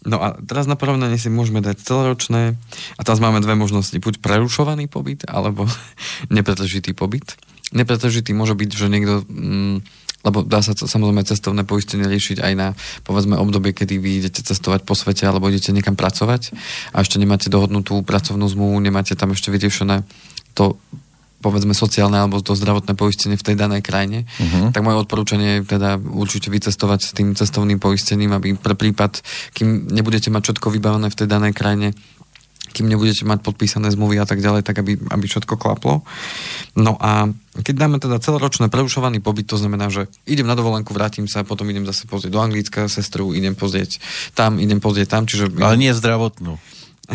[0.08, 2.56] No a teraz na porovnanie si môžeme dať celoročné
[2.96, 3.94] a teraz máme dve možnosti.
[4.00, 5.68] Buď prerušovaný pobyt, alebo
[6.36, 7.36] nepretržitý pobyt.
[7.76, 9.28] Nepretržitý môže byť, že niekto...
[9.28, 9.84] Mm,
[10.20, 12.76] lebo dá sa samozrejme cestovné poistenie riešiť aj na
[13.08, 16.52] povedzme obdobie, kedy vy idete cestovať po svete alebo idete niekam pracovať
[16.92, 20.04] a ešte nemáte dohodnutú pracovnú zmluvu, nemáte tam ešte vyriešené
[20.60, 20.76] to
[21.40, 24.76] povedzme sociálne alebo to zdravotné poistenie v tej danej krajine, uh-huh.
[24.76, 29.24] tak moje odporúčanie je teda určite vycestovať s tým cestovným poistením, aby pre prípad,
[29.56, 31.96] kým nebudete mať všetko vybavené v tej danej krajine,
[32.70, 36.06] kým nebudete mať podpísané zmluvy a tak ďalej, tak aby, aby všetko klaplo.
[36.78, 37.28] No a
[37.66, 41.66] keď dáme teda celoročné prerušovaný pobyt, to znamená, že idem na dovolenku, vrátim sa, potom
[41.68, 43.98] idem zase pozrieť do Anglicka sestru, idem pozrieť
[44.38, 45.50] tam, idem pozrieť tam, čiže...
[45.58, 46.62] Ale nie zdravotnú.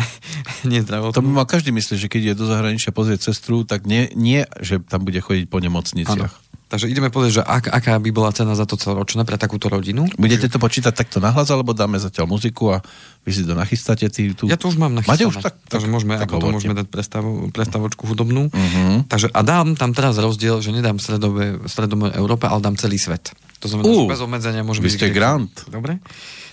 [0.71, 1.15] nie zdravotnú.
[1.15, 4.43] To by mal každý myslieť, že keď je do zahraničia pozrieť sestru, tak nie, nie
[4.59, 6.31] že tam bude chodiť po nemocniciach.
[6.31, 6.45] Ano.
[6.65, 10.09] Takže ideme pozrieť, že ak, aká by bola cena za to celoročné pre takúto rodinu.
[10.17, 12.77] Budete to počítať takto nahlas, alebo dáme zatiaľ muziku a
[13.21, 14.09] vy si to nachystáte?
[14.09, 14.49] Ty, tu...
[14.49, 15.13] Ja to už mám nachystané.
[15.13, 15.61] Máte už tak?
[15.69, 18.49] Takže môžeme, tak to môžeme dať prestavo, prestavočku hudobnú.
[18.49, 19.05] Uh-huh.
[19.05, 23.29] Takže a dám tam teraz rozdiel, že nedám stredové, stredové Európe, ale dám celý svet.
[23.61, 24.89] To znamená, uh, že bez obmedzenia môžeme...
[24.89, 25.69] Vy ste grant.
[25.69, 26.01] Dobre.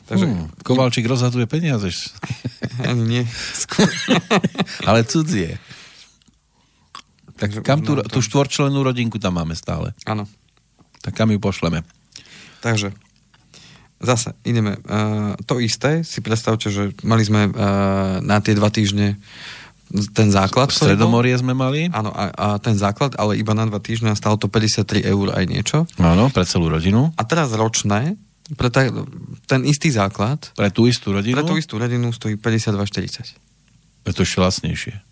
[0.07, 0.27] Takže...
[0.27, 1.91] Hmm, Kovalčík rozhaduje peniaze.
[2.89, 3.23] Ani nie.
[4.89, 5.59] Ale cudzie.
[7.39, 9.95] Tak kam tú, tú štvorčlenú rodinku tam máme stále?
[10.07, 10.31] Áno.
[11.03, 11.83] Tak kam ju pošleme?
[12.63, 12.95] Takže,
[13.99, 14.79] zase ideme.
[14.87, 19.19] Uh, to isté, si predstavte, že mali sme uh, na tie dva týždne
[20.17, 20.73] ten základ.
[20.73, 21.93] V Stredomorie sme mali.
[21.93, 25.37] Áno, a, a ten základ, ale iba na dva týždne a stalo to 53 eur
[25.37, 25.79] aj niečo.
[26.01, 27.13] Áno, pre celú rodinu.
[27.19, 28.17] A teraz ročné
[28.57, 28.89] pre ta,
[29.47, 30.53] ten istý základ.
[30.57, 31.37] Pre tú istú rodinu?
[31.39, 33.37] Pre tú istú rodinu stojí 52,40.
[34.03, 35.12] Je to ešte lacnejšie.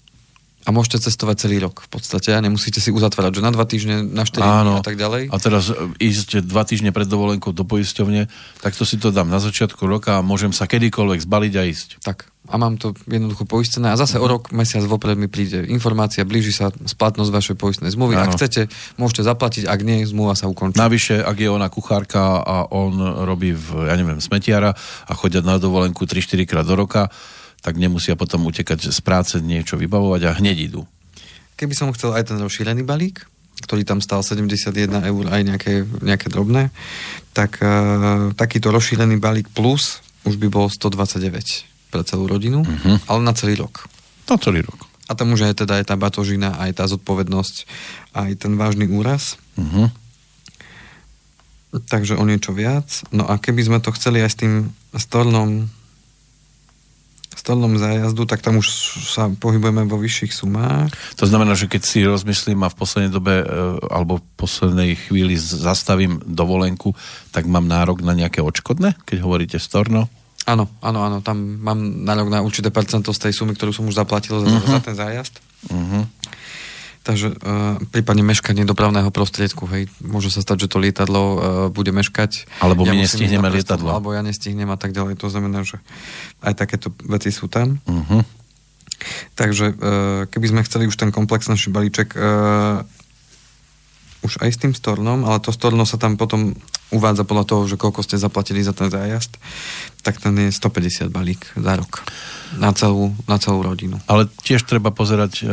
[0.69, 4.05] A môžete cestovať celý rok v podstate a nemusíte si uzatvárať, že na dva týždne,
[4.05, 5.33] na 4 dní a tak ďalej.
[5.33, 8.29] A teraz e, ísť dva týždne pred dovolenkou do poisťovne,
[8.61, 11.89] tak to si to dám na začiatku roka a môžem sa kedykoľvek zbaliť a ísť.
[12.05, 12.29] Tak.
[12.51, 14.29] A mám to jednoducho poistené a zase uh-huh.
[14.29, 18.21] o rok, mesiac vopred mi príde informácia, blíži sa splatnosť vašej poistnej zmluvy.
[18.21, 18.33] Ano.
[18.33, 18.69] Ak chcete,
[19.01, 20.77] môžete zaplatiť, ak nie, zmluva sa ukončí.
[20.77, 24.77] Navyše, ak je ona kuchárka a on robí v, ja neviem, smetiara
[25.09, 27.09] a chodia na dovolenku 3-4 krát do roka,
[27.61, 30.83] tak nemusia potom utekať z práce niečo vybavovať a hneď idú.
[31.61, 33.29] Keby som chcel aj ten rozšírený balík,
[33.61, 34.73] ktorý tam stal 71
[35.05, 36.73] eur aj nejaké, nejaké drobné,
[37.37, 42.97] tak uh, takýto rozšírený balík plus už by bol 129 pre celú rodinu, uh-huh.
[43.09, 43.89] ale na celý rok.
[44.29, 44.89] Na celý rok.
[45.11, 47.67] A tam už je teda aj tá batožina, aj tá zodpovednosť,
[48.15, 49.37] aj ten vážny úraz.
[49.59, 49.91] Uh-huh.
[51.91, 53.03] Takže o niečo viac.
[53.11, 54.53] No a keby sme to chceli aj s tým
[54.95, 55.67] stornom
[57.41, 58.69] stolnom zájazdu, tak tam už
[59.09, 60.93] sa pohybujeme vo vyšších sumách.
[61.17, 63.45] To znamená, že keď si rozmyslím a v poslednej dobe e,
[63.89, 66.93] alebo v poslednej chvíli zastavím dovolenku,
[67.33, 70.13] tak mám nárok na nejaké odškodné, keď hovoríte storno?
[70.49, 73.97] Áno, áno, áno, tam mám nárok na určité percento z tej sumy, ktorú som už
[73.97, 74.61] zaplatil uh-huh.
[74.61, 75.35] za, za ten zájazd.
[75.69, 76.05] Uh-huh.
[77.01, 81.39] Takže uh, prípadne meškanie dopravného prostriedku, hej, môže sa stať, že to lietadlo uh,
[81.73, 82.45] bude meškať.
[82.61, 83.89] Alebo ja my nestihneme lietadlo.
[83.89, 85.17] Alebo ja nestihnem a tak ďalej.
[85.17, 85.81] To znamená, že
[86.45, 87.81] aj takéto veci sú tam.
[87.89, 88.21] Uh-huh.
[89.33, 92.85] Takže uh, keby sme chceli už ten komplexnejší balíček uh,
[94.21, 96.53] už aj s tým stornom, ale to storno sa tam potom
[96.91, 99.39] uvádza podľa toho, že koľko ste zaplatili za ten zájazd,
[100.03, 102.03] tak ten je 150 balík za rok
[102.59, 104.03] na celú, na celú rodinu.
[104.11, 105.45] Ale tiež treba pozerať e,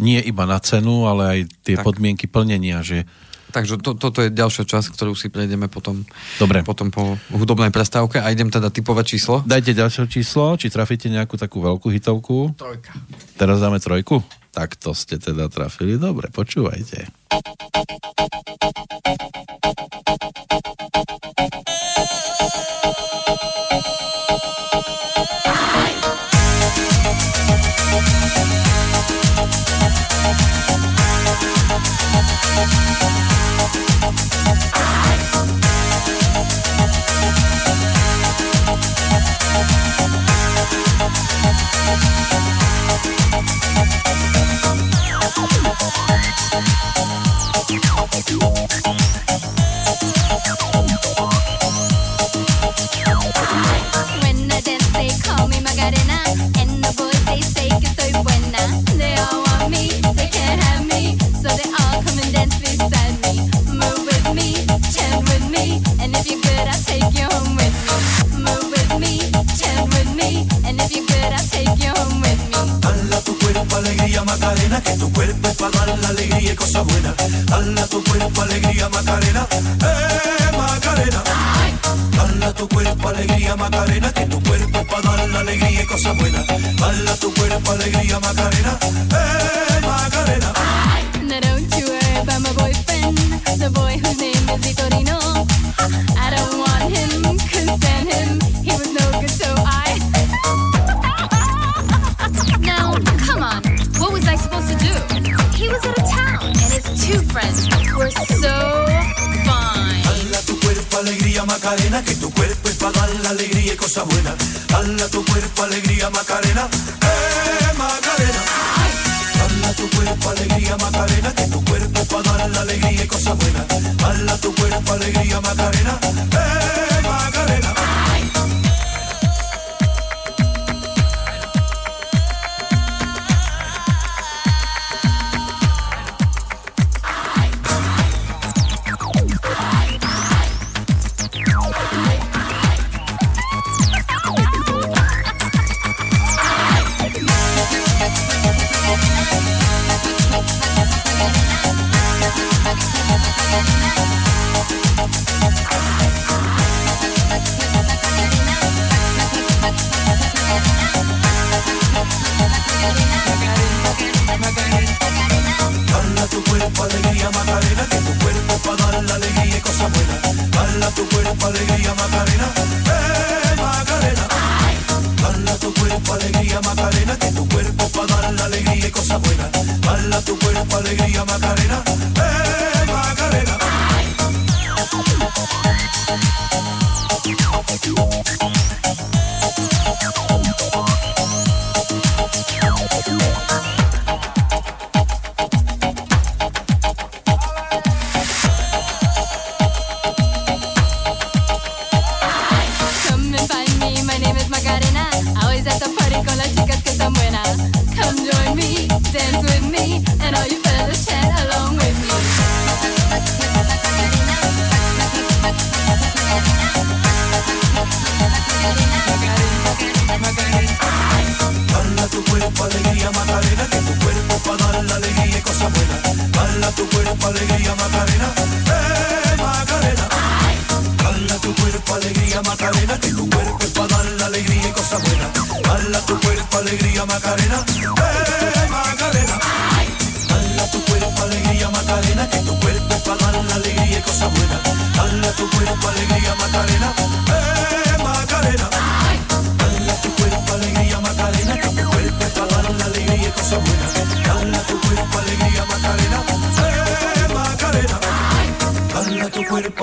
[0.00, 1.84] nie iba na cenu, ale aj tie tak.
[1.84, 3.04] podmienky plnenia, že
[3.50, 6.06] Takže to, toto je ďalšia časť, ktorú si prejdeme potom,
[6.38, 6.62] Dobre.
[6.62, 9.42] potom po hudobnej prestávke a idem teda typovať číslo.
[9.42, 12.54] Dajte ďalšie číslo, či trafíte nejakú takú veľkú hitovku.
[12.54, 12.94] Trojka.
[13.34, 14.22] Teraz dáme trojku?
[14.54, 15.98] Tak to ste teda trafili.
[15.98, 17.10] Dobre, počúvajte.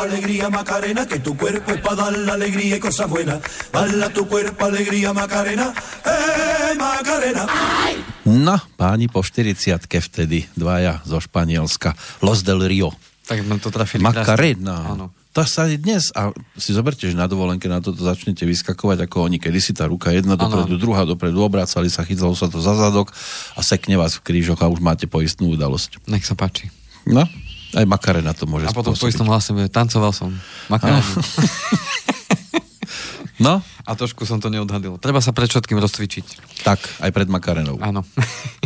[0.07, 3.43] Alegría Macarena, que tu cuerpo es para dar la alegría y cosas buenas.
[3.71, 5.73] Bala tu cuerpo alegría Macarena,
[6.05, 7.43] eh Macarena.
[8.23, 12.91] No, páni po 40 vtedy, dvaja zo Španielska, Los del Rio.
[13.27, 14.03] Tak sme to trafili.
[14.03, 14.95] Macarena.
[14.95, 15.11] Áno.
[15.35, 19.29] To sa aj dnes, a si zoberte, že na dovolenke na toto začnete vyskakovať, ako
[19.29, 23.13] oni kedysi tá ruka jedna dopredu, druhá dopredu, obrácali sa, chytalo sa to za zadok
[23.53, 26.01] a sekne vás v krížoch a už máte poistnú udalosť.
[26.09, 26.73] Nech sa páči.
[27.05, 27.29] No,
[27.77, 29.13] aj Makarena to môže A potom po spôsobiť.
[29.13, 30.33] istom hlase bude, tancoval som.
[30.67, 31.05] Makaroni.
[33.37, 34.97] No, A trošku som to neodhadil.
[34.97, 36.25] Treba sa pred všetkým rozcvičiť.
[36.65, 37.77] tak, aj pred Makarenou.
[37.77, 38.01] Áno.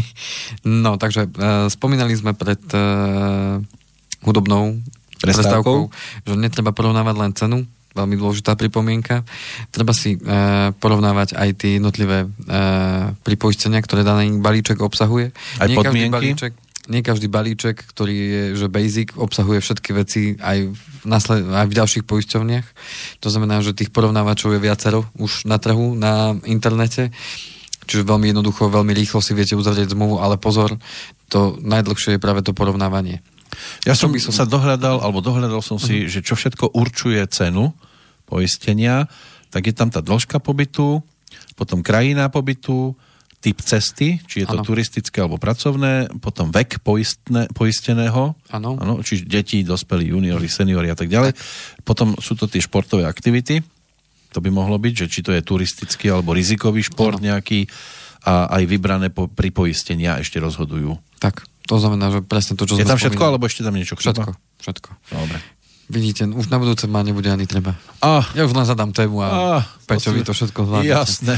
[0.64, 3.60] no, takže uh, spomínali sme pred uh,
[4.24, 4.80] hudobnou
[5.20, 5.92] Prestávkou.
[6.24, 7.58] že netreba porovnávať len cenu,
[7.92, 9.28] veľmi dôležitá pripomienka.
[9.76, 15.36] Treba si uh, porovnávať aj tie jednotlivé uh, pripoistenia, ktoré daný balíček obsahuje.
[15.60, 16.16] Aj nie každý podmienky?
[16.16, 16.54] balíček,
[16.90, 21.78] nie každý balíček, ktorý je že basic, obsahuje všetky veci aj v, nasled, aj v
[21.78, 22.68] ďalších poisťovniach.
[23.22, 27.14] To znamená, že tých porovnávačov je viacero už na trhu, na internete.
[27.86, 30.74] Čiže veľmi jednoducho, veľmi rýchlo si viete uzavrieť zmluvu, ale pozor,
[31.30, 33.22] to najdlhšie je práve to porovnávanie.
[33.86, 37.76] Ja som, by som sa dohľadal, alebo dohľadal som si, že čo všetko určuje cenu
[38.26, 39.12] poistenia,
[39.52, 41.04] tak je tam tá dĺžka pobytu,
[41.60, 42.96] potom krajina pobytu,
[43.42, 44.64] typ cesty, či je to Áno.
[44.64, 48.78] turistické alebo pracovné, potom vek poistne, poisteného, Áno.
[48.78, 51.34] Áno, čiže deti, dospelí, juniori, seniori a tak ďalej.
[51.82, 53.66] Potom sú to tie športové aktivity,
[54.32, 57.34] to by mohlo byť, že či to je turistický alebo rizikový šport Áno.
[57.34, 57.66] nejaký
[58.22, 60.94] a aj vybrané po, pri poistenia ešte rozhodujú.
[61.18, 63.32] Tak, to znamená, že presne to, čo Je sme tam všetko, spomínali.
[63.34, 64.14] alebo ešte tam niečo chýba?
[64.14, 64.32] Všetko,
[64.62, 64.90] všetko.
[65.10, 65.38] Dobre.
[65.92, 67.76] Vidíte, už na budúce ma nebude ani treba.
[68.00, 70.88] Ah, Ja už len zadám tému a Ah, Peťovi to všetko zvládne.
[70.88, 71.36] Jasné.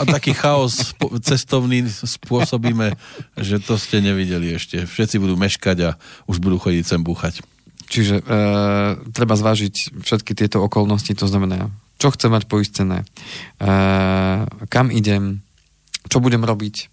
[0.00, 2.96] A taký chaos cestovný spôsobíme,
[3.36, 4.88] že to ste nevideli ešte.
[4.88, 5.90] Všetci budú meškať a
[6.24, 7.44] už budú chodiť sem búchať.
[7.92, 8.42] Čiže e,
[9.12, 11.68] treba zvážiť všetky tieto okolnosti, to znamená,
[12.00, 13.04] čo chcem mať poistené,
[13.60, 13.68] e,
[14.72, 15.44] kam idem,
[16.08, 16.88] čo budem robiť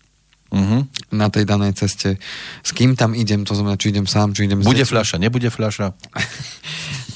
[0.49, 0.81] Uh-huh.
[1.13, 2.17] na tej danej ceste,
[2.65, 5.93] s kým tam idem, to znamená, či idem sám, či idem Bude fľaša, nebude fľaša.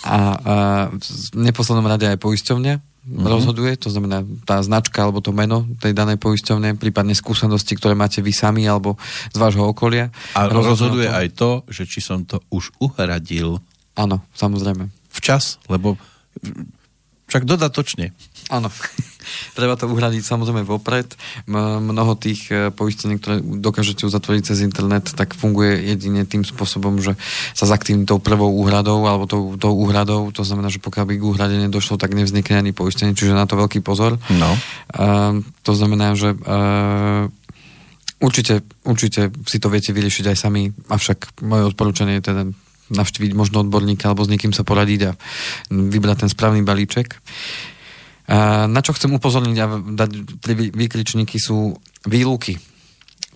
[0.04, 0.56] A, a
[0.92, 3.24] v neposlednom rade aj poisťovňa mm-hmm.
[3.24, 8.20] rozhoduje, to znamená tá značka alebo to meno tej danej poisťovne, prípadne skúsenosti, ktoré máte
[8.20, 9.00] vy sami alebo
[9.32, 10.12] z vášho okolia.
[10.36, 10.68] A Rozhodujú
[11.00, 13.64] rozhoduje to- aj to, že či som to už uhradil
[13.96, 14.92] Áno, samozrejme.
[15.08, 15.96] včas, lebo
[17.32, 18.12] však dodatočne.
[18.52, 18.68] Áno.
[19.58, 21.08] Treba to uhradiť samozrejme vopred.
[21.48, 27.16] Mnoho tých e, poistení, ktoré dokážete uzatvoriť cez internet, tak funguje jedine tým spôsobom, že
[27.56, 30.28] sa zaktívni tou prvou úhradou alebo tou, tou úhradou.
[30.36, 33.56] To znamená, že pokiaľ by k úhrade nedošlo, tak nevznikne ani poistenie, čiže na to
[33.56, 34.20] veľký pozor.
[34.28, 34.52] No.
[34.92, 37.32] Uh, to znamená, že uh,
[38.20, 42.44] určite, určite si to viete vyriešiť aj sami, avšak moje odporúčanie je teda
[42.92, 45.12] navštíviť možno odborníka alebo s niekým sa poradiť a
[45.72, 47.16] vybrať ten správny balíček.
[48.70, 50.12] Na čo chcem upozorniť a dať
[50.56, 51.76] vý- výkričníky sú
[52.08, 52.56] výluky.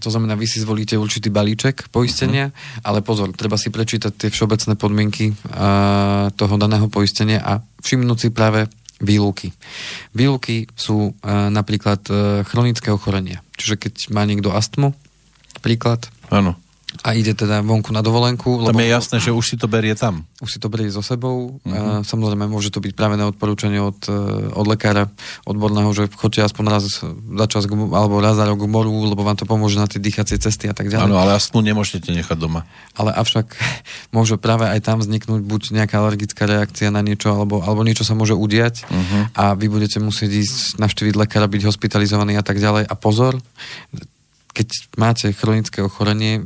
[0.05, 2.85] To znamená, vy si zvolíte určitý balíček poistenia, uh-huh.
[2.85, 8.29] ale pozor, treba si prečítať tie všeobecné podmienky a, toho daného poistenia a všimnúť si
[8.29, 8.69] práve
[9.01, 9.49] výluky.
[10.13, 12.13] Výluky sú a, napríklad e,
[12.45, 13.41] chronické ochorenia.
[13.57, 14.93] Čiže keď má niekto astmu,
[15.65, 16.59] príklad, Áno.
[17.03, 20.25] A ide teda vonku na dovolenku, Tam je jasné, že už si to berie tam.
[20.41, 21.57] už si to berie so sebou.
[21.61, 22.01] Uh-huh.
[22.05, 24.13] Samozrejme, môže to byť práve na odporúčanie od, eh,
[24.53, 25.09] od lekára
[25.45, 29.37] odborného, že chodte aspoň raz za čas alebo raz za rok k moru, lebo vám
[29.37, 31.09] to pomôže na tie dýchacie cesty a tak ďalej.
[31.09, 32.69] Áno, ale astmu nemôžete nechať doma.
[32.93, 33.57] Ale avšak
[34.15, 38.13] môže práve aj tam vzniknúť buď nejaká alergická reakcia na niečo, alebo, alebo niečo sa
[38.13, 39.33] môže udiať uh-huh.
[39.37, 42.89] a vy budete musieť ísť navštíviť lekára, byť hospitalizovaný a tak ďalej.
[42.89, 43.37] A pozor,
[44.57, 46.41] keď máte chronické ochorenie,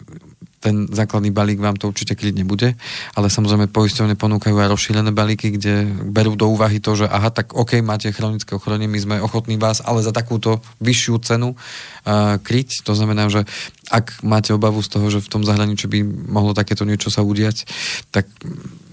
[0.62, 2.78] ten základný balík vám to určite kryť nebude,
[3.18, 7.58] ale samozrejme poisťovne ponúkajú aj rozšírené balíky, kde berú do úvahy to, že aha, tak
[7.58, 12.86] OK, máte chronické ochorenie, my sme ochotní vás, ale za takúto vyššiu cenu uh, kryť.
[12.86, 13.50] To znamená, že
[13.90, 17.66] ak máte obavu z toho, že v tom zahraničí by mohlo takéto niečo sa udiať,
[18.14, 18.30] tak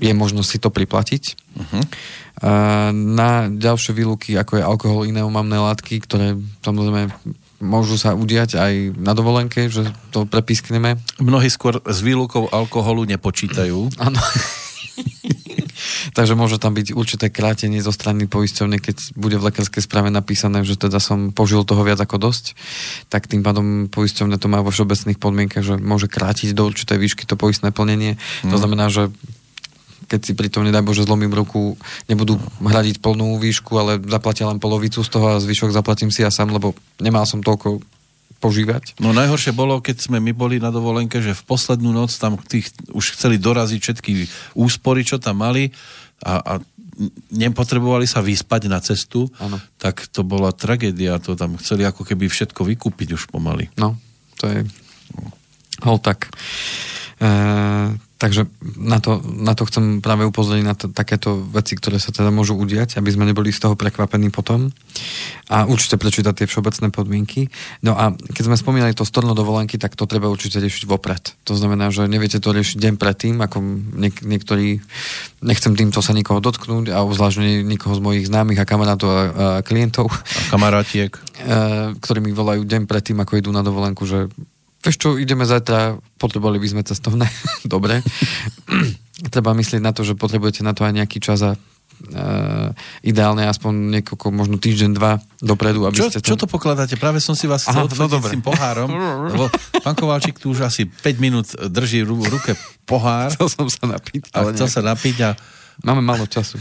[0.00, 1.22] je možnosť si to priplatiť.
[1.52, 1.84] Uh-huh.
[2.38, 6.32] Uh, na ďalšie výluky, ako je alkohol, iné omamné látky, ktoré
[6.64, 7.12] samozrejme
[7.58, 10.98] môžu sa udiať aj na dovolenke, že to prepískneme.
[11.18, 13.90] Mnohí skôr s výlukou alkoholu nepočítajú.
[14.06, 14.18] Áno.
[16.16, 20.66] Takže môže tam byť určité krátenie zo strany poisťovne, keď bude v lekárskej správe napísané,
[20.66, 22.58] že teda som požil toho viac ako dosť,
[23.06, 27.22] tak tým pádom poisťovňa to má vo všeobecných podmienkach, že môže krátiť do určitej výšky
[27.28, 28.18] to poistné plnenie.
[28.50, 29.14] To znamená, že
[30.08, 31.76] keď si pritom, nedaj Bože, zlomím ruku,
[32.08, 36.32] nebudú hradiť plnú výšku, ale zaplatia len polovicu z toho a zvyšok zaplatím si ja
[36.32, 37.84] sám, lebo nemal som toľko
[38.40, 38.96] požívať.
[39.02, 42.70] No najhoršie bolo, keď sme my boli na dovolenke, že v poslednú noc tam tých
[42.94, 44.12] už chceli doraziť všetky
[44.56, 45.74] úspory, čo tam mali
[46.22, 46.52] a, a
[47.30, 49.62] nepotrebovali sa vyspať na cestu, Áno.
[49.78, 51.22] tak to bola tragédia.
[51.22, 53.70] To tam chceli ako keby všetko vykúpiť už pomaly.
[53.78, 53.94] No,
[54.38, 54.60] to je
[55.86, 56.30] hol tak.
[57.22, 57.30] E,
[58.18, 62.34] takže na to, na to chcem práve upozorniť na to, takéto veci, ktoré sa teda
[62.34, 64.74] môžu udiať, aby sme neboli z toho prekvapení potom.
[65.46, 67.46] A určite prečítať tie všeobecné podmienky.
[67.80, 71.38] No a keď sme spomínali to storno dovolenky, tak to treba určite riešiť vopred.
[71.46, 73.62] To znamená, že neviete to riešiť deň predtým, ako
[73.94, 74.82] niek- niektorí,
[75.40, 79.14] nechcem týmto sa nikoho dotknúť, a zvlášť nie nikoho z mojich známych a kamarátov a,
[79.14, 79.22] a
[79.62, 81.14] klientov, A kamarátiek.
[81.38, 84.26] e, ktorí mi volajú deň predtým, ako idú na dovolenku, že
[84.82, 87.26] vieš čo, ideme zajtra, potrebovali by sme cestovné.
[87.66, 88.02] Dobre.
[89.34, 92.70] Treba myslieť na to, že potrebujete na to aj nejaký čas a uh,
[93.02, 96.94] ideálne aspoň niekoľko, možno týždeň, dva dopredu, aby Čo, ste čo to pokladáte?
[96.94, 98.30] Práve som si vás chcel Aha, no dobre.
[98.30, 98.86] s tým pohárom,
[99.34, 99.50] lebo
[99.82, 102.54] pán Kovalčík tu už asi 5 minút drží v ruke
[102.86, 105.30] pohár Chcel som sa napiť, ale chcel sa napiť a
[105.82, 106.58] Máme málo času.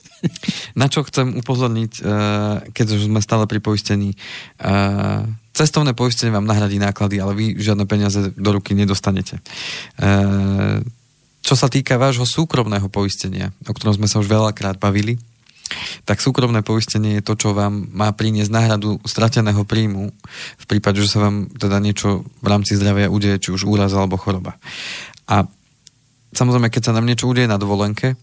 [0.80, 2.04] Na čo chcem upozorniť, eh,
[2.76, 4.12] keďže sme stále pri poistení.
[4.60, 5.24] eh,
[5.60, 9.44] Cestovné poistenie vám nahradí náklady, ale vy žiadne peniaze do ruky nedostanete.
[10.00, 10.80] Eh,
[11.40, 15.20] Čo sa týka vášho súkromného poistenia, o ktorom sme sa už veľakrát bavili,
[16.04, 20.12] tak súkromné poistenie je to, čo vám má priniesť náhradu strateného príjmu
[20.60, 24.20] v prípade, že sa vám teda niečo v rámci zdravia udeje, či už úraz alebo
[24.20, 24.56] choroba.
[25.28, 25.48] A
[26.36, 28.16] samozrejme, keď sa nám niečo udeje na dovolenke,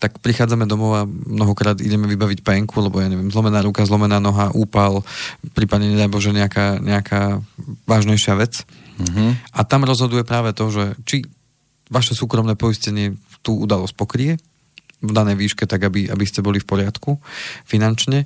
[0.00, 4.48] tak prichádzame domov a mnohokrát ideme vybaviť penku, lebo ja neviem, zlomená ruka, zlomená noha,
[4.56, 5.04] úpal,
[5.52, 7.44] prípadne nedaj Bože nejaká, nejaká
[7.84, 8.64] vážnejšia vec.
[9.52, 11.16] A tam rozhoduje práve to, že či
[11.92, 14.40] vaše súkromné poistenie tú udalosť pokrie
[15.04, 17.20] v danej výške, tak aby, aby ste boli v poriadku
[17.68, 18.24] finančne.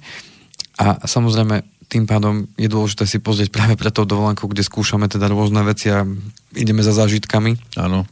[0.79, 5.31] A samozrejme, tým pádom je dôležité si pozrieť práve pre tou dovolenkou, kde skúšame teda
[5.31, 6.03] rôzne veci a
[6.55, 8.07] ideme za zážitkami, áno.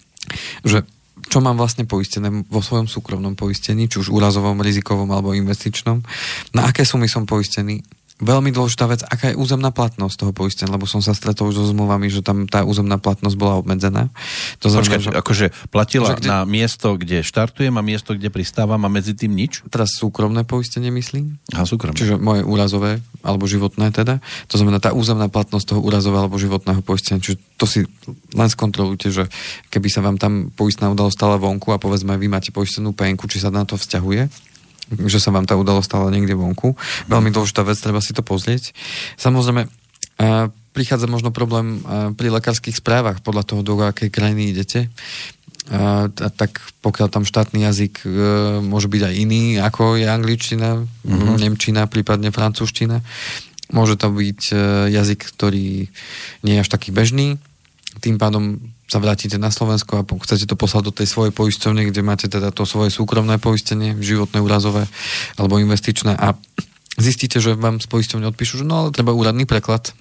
[0.62, 0.86] že
[1.32, 6.04] čo mám vlastne poistené vo svojom súkromnom poistení, či už úrazovom, rizikovom alebo investičnom,
[6.52, 7.80] na aké sumy som poistený.
[8.20, 11.66] Veľmi dôležitá vec, aká je územná platnosť toho poistenia, lebo som sa stretol už so
[11.72, 14.12] zmluvami, že tam tá územná platnosť bola obmedzená.
[14.62, 18.78] To Počkaj, že akože platila že kde- na miesto, kde štartujem a miesto, kde pristávam
[18.84, 19.64] a medzi tým nič?
[19.72, 21.96] teraz súkromné poistenie myslím, Aha, súkromne.
[21.98, 24.20] čiže moje úrazové alebo životné teda.
[24.52, 27.18] To znamená tá územná platnosť toho úrazového alebo životného poistenia.
[27.22, 27.80] Čiže to si
[28.34, 29.26] len skontrolujte, že
[29.70, 33.42] keby sa vám tam poistná udalosť stala vonku a povedzme vy máte poistenú penku, či
[33.42, 34.51] sa na to vzťahuje,
[35.06, 36.76] že sa vám tá udalosť stala niekde vonku.
[37.08, 38.76] Veľmi dôležitá vec, treba si to pozrieť.
[39.16, 39.68] Samozrejme,
[40.22, 44.88] a prichádza možno problém a, pri lekárskych správach podľa toho, do akej krajiny idete.
[45.70, 48.08] A, a, tak pokiaľ tam štátny jazyk e,
[48.62, 51.38] môže byť aj iný, ako je angličtina, mm-hmm.
[51.38, 53.02] nemčina, prípadne francúzština.
[53.72, 54.54] Môže to byť e,
[54.92, 55.88] jazyk, ktorý
[56.44, 57.40] nie je až taký bežný.
[58.02, 58.58] Tým pádom
[58.92, 62.52] sa vrátite na Slovensko a chcete to poslať do tej svojej poisťovne, kde máte teda
[62.52, 64.84] to svoje súkromné poistenie, životné, úrazové
[65.40, 66.36] alebo investičné a
[67.00, 69.96] zistíte, že vám z poisťovne odpíšu, že no ale treba úradný preklad.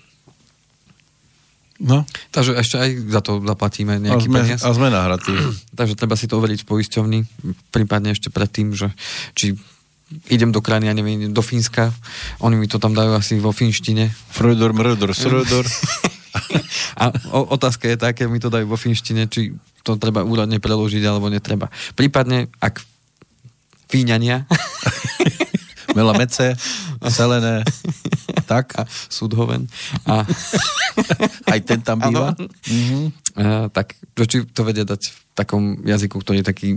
[1.82, 4.62] No, Takže ešte aj za to zaplatíme a nejaký sme, peniaz.
[4.62, 5.34] a sme nahratí.
[5.80, 7.20] Takže treba si to overiť v poisťovni,
[7.74, 8.94] prípadne ešte predtým, že
[9.34, 9.58] či
[10.28, 11.90] idem do krajiny, ja neviem, do Fínska,
[12.44, 14.12] oni mi to tam dajú asi vo finštine.
[14.36, 15.66] Fröder, mröder, sröder.
[17.02, 20.62] A o, otázka je tá, keď mi to dajú vo finštine, či to treba úradne
[20.62, 21.68] preložiť, alebo netreba.
[21.98, 22.82] Prípadne, ak
[23.92, 24.48] Fíňania
[25.98, 26.56] Melamece,
[27.12, 27.68] selené,
[28.48, 28.72] tak.
[28.80, 29.68] a Sudhoven
[30.08, 30.24] a,
[31.52, 32.32] Aj ten tam býva.
[32.32, 32.48] Áno.
[32.68, 33.00] Mhm.
[33.36, 36.70] a tak, či to vedia dať v takom jazyku, ktorý je taký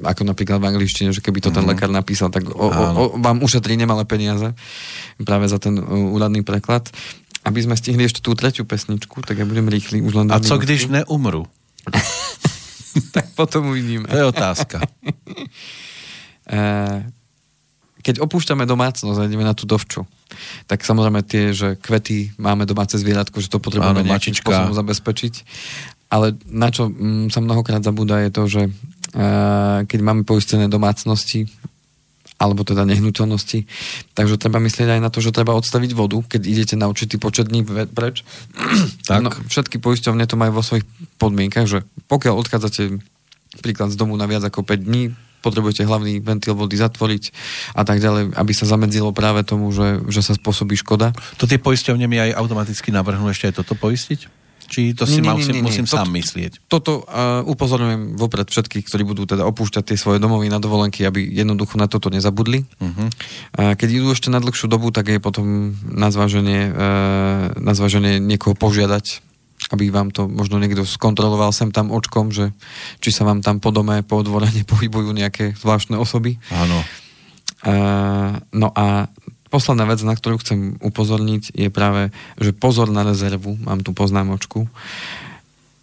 [0.00, 3.44] ako napríklad v angličtine, že keby to ten lekár napísal, tak o, o, o, vám
[3.44, 4.56] ušetrí nemalé peniaze
[5.20, 5.84] práve za ten uh,
[6.16, 6.88] úradný preklad.
[7.42, 9.98] Aby sme stihli ešte tú tretiu pesničku, tak ja budem rýchly.
[9.98, 10.64] Už len A co minútky.
[10.66, 11.46] když neumru?
[12.92, 14.04] Tak potom uvidíme.
[14.04, 14.84] To je otázka.
[16.42, 16.98] Eh,
[18.02, 20.02] keď opúšťame domácnosť a ideme na tú dovču,
[20.66, 24.50] tak samozrejme tie, že kvety, máme domáce zvieratko, že to potrebujeme Áno, nejakým mačička.
[24.50, 25.34] spôsobom zabezpečiť.
[26.10, 31.46] Ale na čo mm, sa mnohokrát zabúda je to, že eh, keď máme poistené domácnosti,
[32.42, 33.70] alebo teda nehnuteľnosti.
[34.18, 37.46] Takže treba myslieť aj na to, že treba odstaviť vodu, keď idete na určitý počet
[37.46, 37.62] dní
[37.94, 38.26] preč.
[39.02, 39.18] Tak.
[39.18, 40.86] No, všetky poisťovne to majú vo svojich
[41.18, 43.02] podmienkach, že pokiaľ odchádzate
[43.60, 45.12] príklad z domu na viac ako 5 dní,
[45.42, 47.34] potrebujete hlavný ventil vody zatvoriť
[47.74, 51.10] a tak ďalej, aby sa zamedzilo práve tomu, že, že sa spôsobí škoda.
[51.42, 54.41] To tie poisťovne mi aj automaticky navrhnú ešte aj toto poistiť?
[54.68, 55.66] Či to si Nie, nie, mám, nie, nie, nie.
[55.66, 56.52] musím Toto- sám myslieť?
[56.70, 61.22] Toto uh, upozorňujem vopred všetkých, ktorí budú teda opúšťať tie svoje domovy na dovolenky, aby
[61.22, 62.64] jednoducho na toto nezabudli.
[62.78, 63.08] Uh-huh.
[63.58, 68.22] Uh, keď idú ešte na dlhšiu dobu, tak je potom na zváženie, uh, na zváženie
[68.22, 69.20] niekoho požiadať,
[69.70, 72.50] aby vám to možno niekto skontroloval sem tam očkom, že
[72.98, 76.40] či sa vám tam po dome, po dvore nepohybujú nejaké zvláštne osoby.
[76.50, 76.82] Áno.
[77.62, 79.06] Uh, no a
[79.52, 82.08] posledná vec, na ktorú chcem upozorniť, je práve,
[82.40, 84.64] že pozor na rezervu, mám tu poznámočku.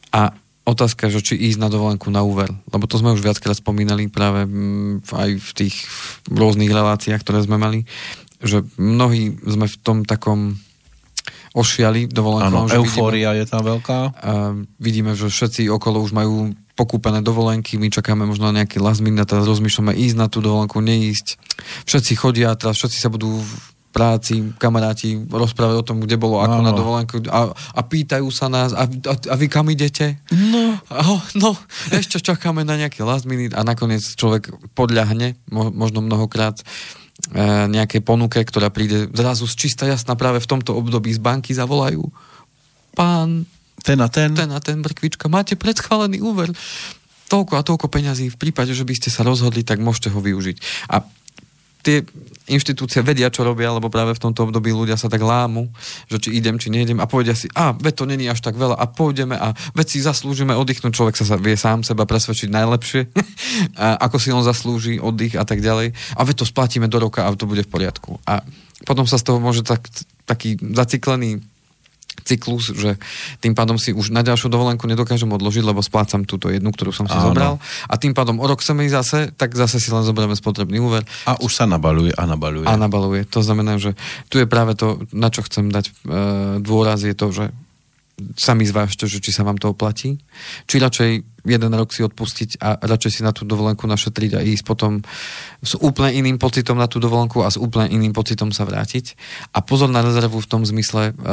[0.10, 0.34] A
[0.66, 4.50] otázka, že či ísť na dovolenku na úver, lebo to sme už viackrát spomínali práve
[4.50, 5.76] mm, aj v tých
[6.30, 7.86] rôznych reláciách, ktoré sme mali,
[8.42, 10.58] že mnohí sme v tom takom
[11.54, 14.00] ošiali dovolenkovom, Áno, že vidíme, eufória je tam veľká.
[14.14, 14.34] a
[14.78, 19.20] vidíme, že všetci okolo už majú pokúpené dovolenky, my čakáme možno na nejaký last minute
[19.20, 21.36] a teraz rozmýšľame ísť na tú dovolenku, neísť.
[21.84, 23.52] Všetci chodia, teraz všetci sa budú v
[23.90, 26.68] práci, kamaráti rozprávať o tom, kde bolo, ako Áno.
[26.70, 30.22] na dovolenku a, a pýtajú sa nás, a, a, a vy kam idete?
[30.32, 30.78] No.
[30.94, 31.58] Oh, no,
[31.90, 36.62] ešte čakáme na nejaký last minute a nakoniec človek podľahne, mo, možno mnohokrát,
[37.34, 41.58] e, nejakej ponuke, ktorá príde zrazu z čistá jasná práve v tomto období z banky
[41.58, 42.06] zavolajú.
[42.94, 43.50] Pán
[43.90, 44.38] Ten a ten.
[44.38, 46.54] ten a ten brkvička, máte predschválený úver,
[47.26, 50.86] toľko a toľko peňazí, v prípade, že by ste sa rozhodli, tak môžete ho využiť.
[50.94, 51.02] A
[51.82, 52.06] tie
[52.46, 55.74] inštitúcie vedia, čo robia, lebo práve v tomto období ľudia sa tak lámu,
[56.06, 58.78] že či idem, či nejdem a povedia si, a veď to není až tak veľa
[58.78, 63.02] a pôjdeme a veď si zaslúžime oddychnúť, človek sa, sa vie sám seba presvedčiť najlepšie,
[63.90, 67.26] a ako si on zaslúži oddych a tak ďalej a veď to splatíme do roka
[67.26, 68.22] a to bude v poriadku.
[68.28, 68.46] A
[68.86, 69.82] potom sa z toho môže tak,
[70.30, 71.42] taký zaciklený
[72.24, 72.96] cyklus, že
[73.40, 77.06] tým pádom si už na ďalšiu dovolenku nedokážem odložiť, lebo splácam túto jednu, ktorú som
[77.06, 77.32] si Áno.
[77.32, 77.54] zobral
[77.88, 81.04] a tým pádom o rok chceme ísť zase, tak zase si len zoberieme spotrebný úver
[81.26, 82.66] A už sa nabaluje a nabaluje.
[82.68, 83.24] a nabaluje.
[83.32, 83.96] To znamená, že
[84.28, 85.92] tu je práve to, na čo chcem dať e,
[86.64, 87.46] dôraz, je to, že
[88.36, 90.20] sami zvážte, že či sa vám to oplatí.
[90.68, 91.12] Či radšej
[91.48, 95.00] jeden rok si odpustiť a radšej si na tú dovolenku našetriť a ísť potom
[95.64, 99.16] s úplne iným pocitom na tú dovolenku a s úplne iným pocitom sa vrátiť.
[99.56, 101.24] A pozor na rezervu v tom zmysle, e,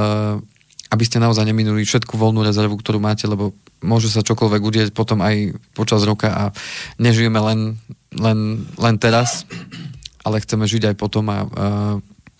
[0.91, 5.19] aby ste naozaj neminuli všetku voľnú rezervu, ktorú máte, lebo môže sa čokoľvek udieť potom
[5.21, 6.43] aj počas roka a
[7.03, 7.61] nežijeme len,
[8.15, 9.45] len, len teraz,
[10.23, 11.39] ale chceme žiť aj potom a, a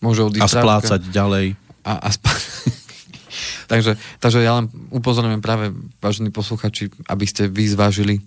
[0.03, 1.59] môže odísť A splácať ďalej.
[1.83, 2.31] a, a spá...
[3.73, 8.23] takže, takže ja len upozorňujem práve, vážení posluchači, aby ste vy zvážili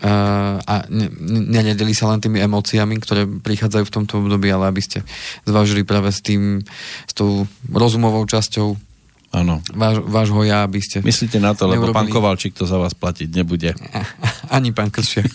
[0.00, 1.12] uh, a ne-
[1.52, 5.04] nenedeli sa len tými emóciami, ktoré prichádzajú v tomto období, ale aby ste
[5.44, 6.64] zvážili práve s tým,
[7.04, 8.89] s tou rozumovou časťou
[9.30, 9.62] Áno.
[9.70, 10.98] váš, vášho ja, aby ste...
[11.00, 13.70] Myslíte na to, lebo Neurobili- pán Kovalčík to za vás platiť nebude.
[14.50, 15.30] Ani pán Kršiak.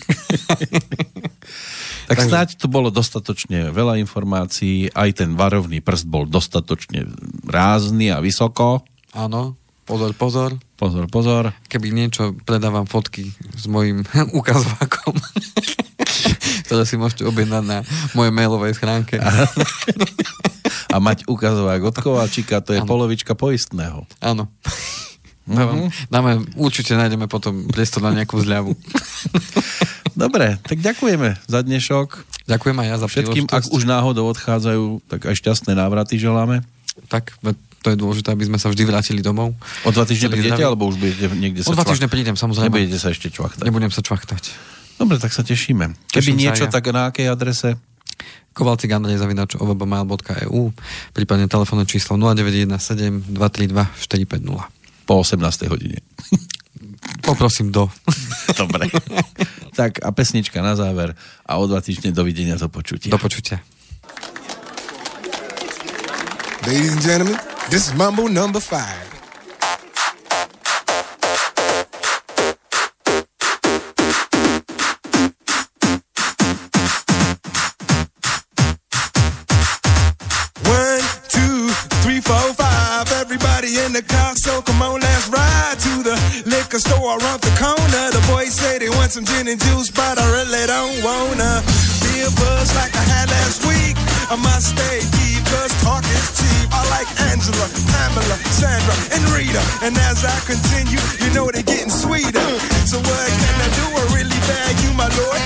[2.06, 7.02] Tak Takže- snáď to bolo dostatočne veľa informácií, aj ten varovný prst bol dostatočne
[7.42, 8.86] rázny a vysoko.
[9.10, 10.54] Áno, pozor, pozor.
[10.76, 11.56] Pozor, pozor.
[11.66, 14.04] Keby niečo, predávam fotky s mojim
[14.38, 15.16] ukazovákom,
[16.66, 17.78] ktoré si môžete objednať na
[18.12, 19.22] mojej mailovej schránke.
[20.90, 22.90] A mať ukazovák od Kovalčíka, to je Áno.
[22.90, 24.04] polovička poistného.
[24.18, 24.50] Áno.
[25.46, 28.74] Dávam, dáme, určite nájdeme potom priestor na nejakú zľavu.
[30.26, 32.08] Dobre, tak ďakujeme za dnešok.
[32.50, 36.66] Ďakujem aj ja za Všetkým, ak už náhodou odchádzajú, tak aj šťastné návraty želáme.
[37.06, 37.36] Tak,
[37.86, 39.54] to je dôležité, aby sme sa vždy vrátili domov.
[39.86, 42.66] O dva týždne prídete, alebo už budete niekde sa O dva týždne prídem, samozrejme.
[42.66, 43.62] Nebudete sa ešte čvachtať.
[43.62, 44.74] Nebudem sa čvachtať.
[44.96, 45.88] Dobre, tak sa tešíme.
[46.08, 46.72] Keby Teším niečo, ja.
[46.72, 47.76] tak na akej adrese?
[48.56, 50.72] kovalcigandane.ovbmail.eu
[51.12, 55.04] prípadne telefónne číslo 0917 232 450.
[55.04, 55.68] Po 18.
[55.68, 56.00] hodine.
[57.28, 57.92] Poprosím do.
[58.60, 58.88] Dobre.
[59.76, 61.12] tak a pesnička na záver
[61.44, 63.12] a o dva týždne dovidenia, do počutia.
[63.12, 63.60] Do počutia.
[66.66, 67.36] Ladies and gentlemen,
[67.70, 69.05] this is Mambo number 5.
[86.86, 88.04] Store around the corner.
[88.14, 91.62] The boys say they want some gin and juice, but I really don't wanna
[92.06, 93.96] be a buzz like I had last week.
[94.30, 96.66] I must stay deep, cause talk is cheap.
[96.70, 99.62] I like Angela, Pamela, Sandra, and Rita.
[99.82, 102.46] And as I continue, you know they're getting sweeter.
[102.86, 103.86] So what can I do?
[104.00, 105.45] I really bag you, my lord.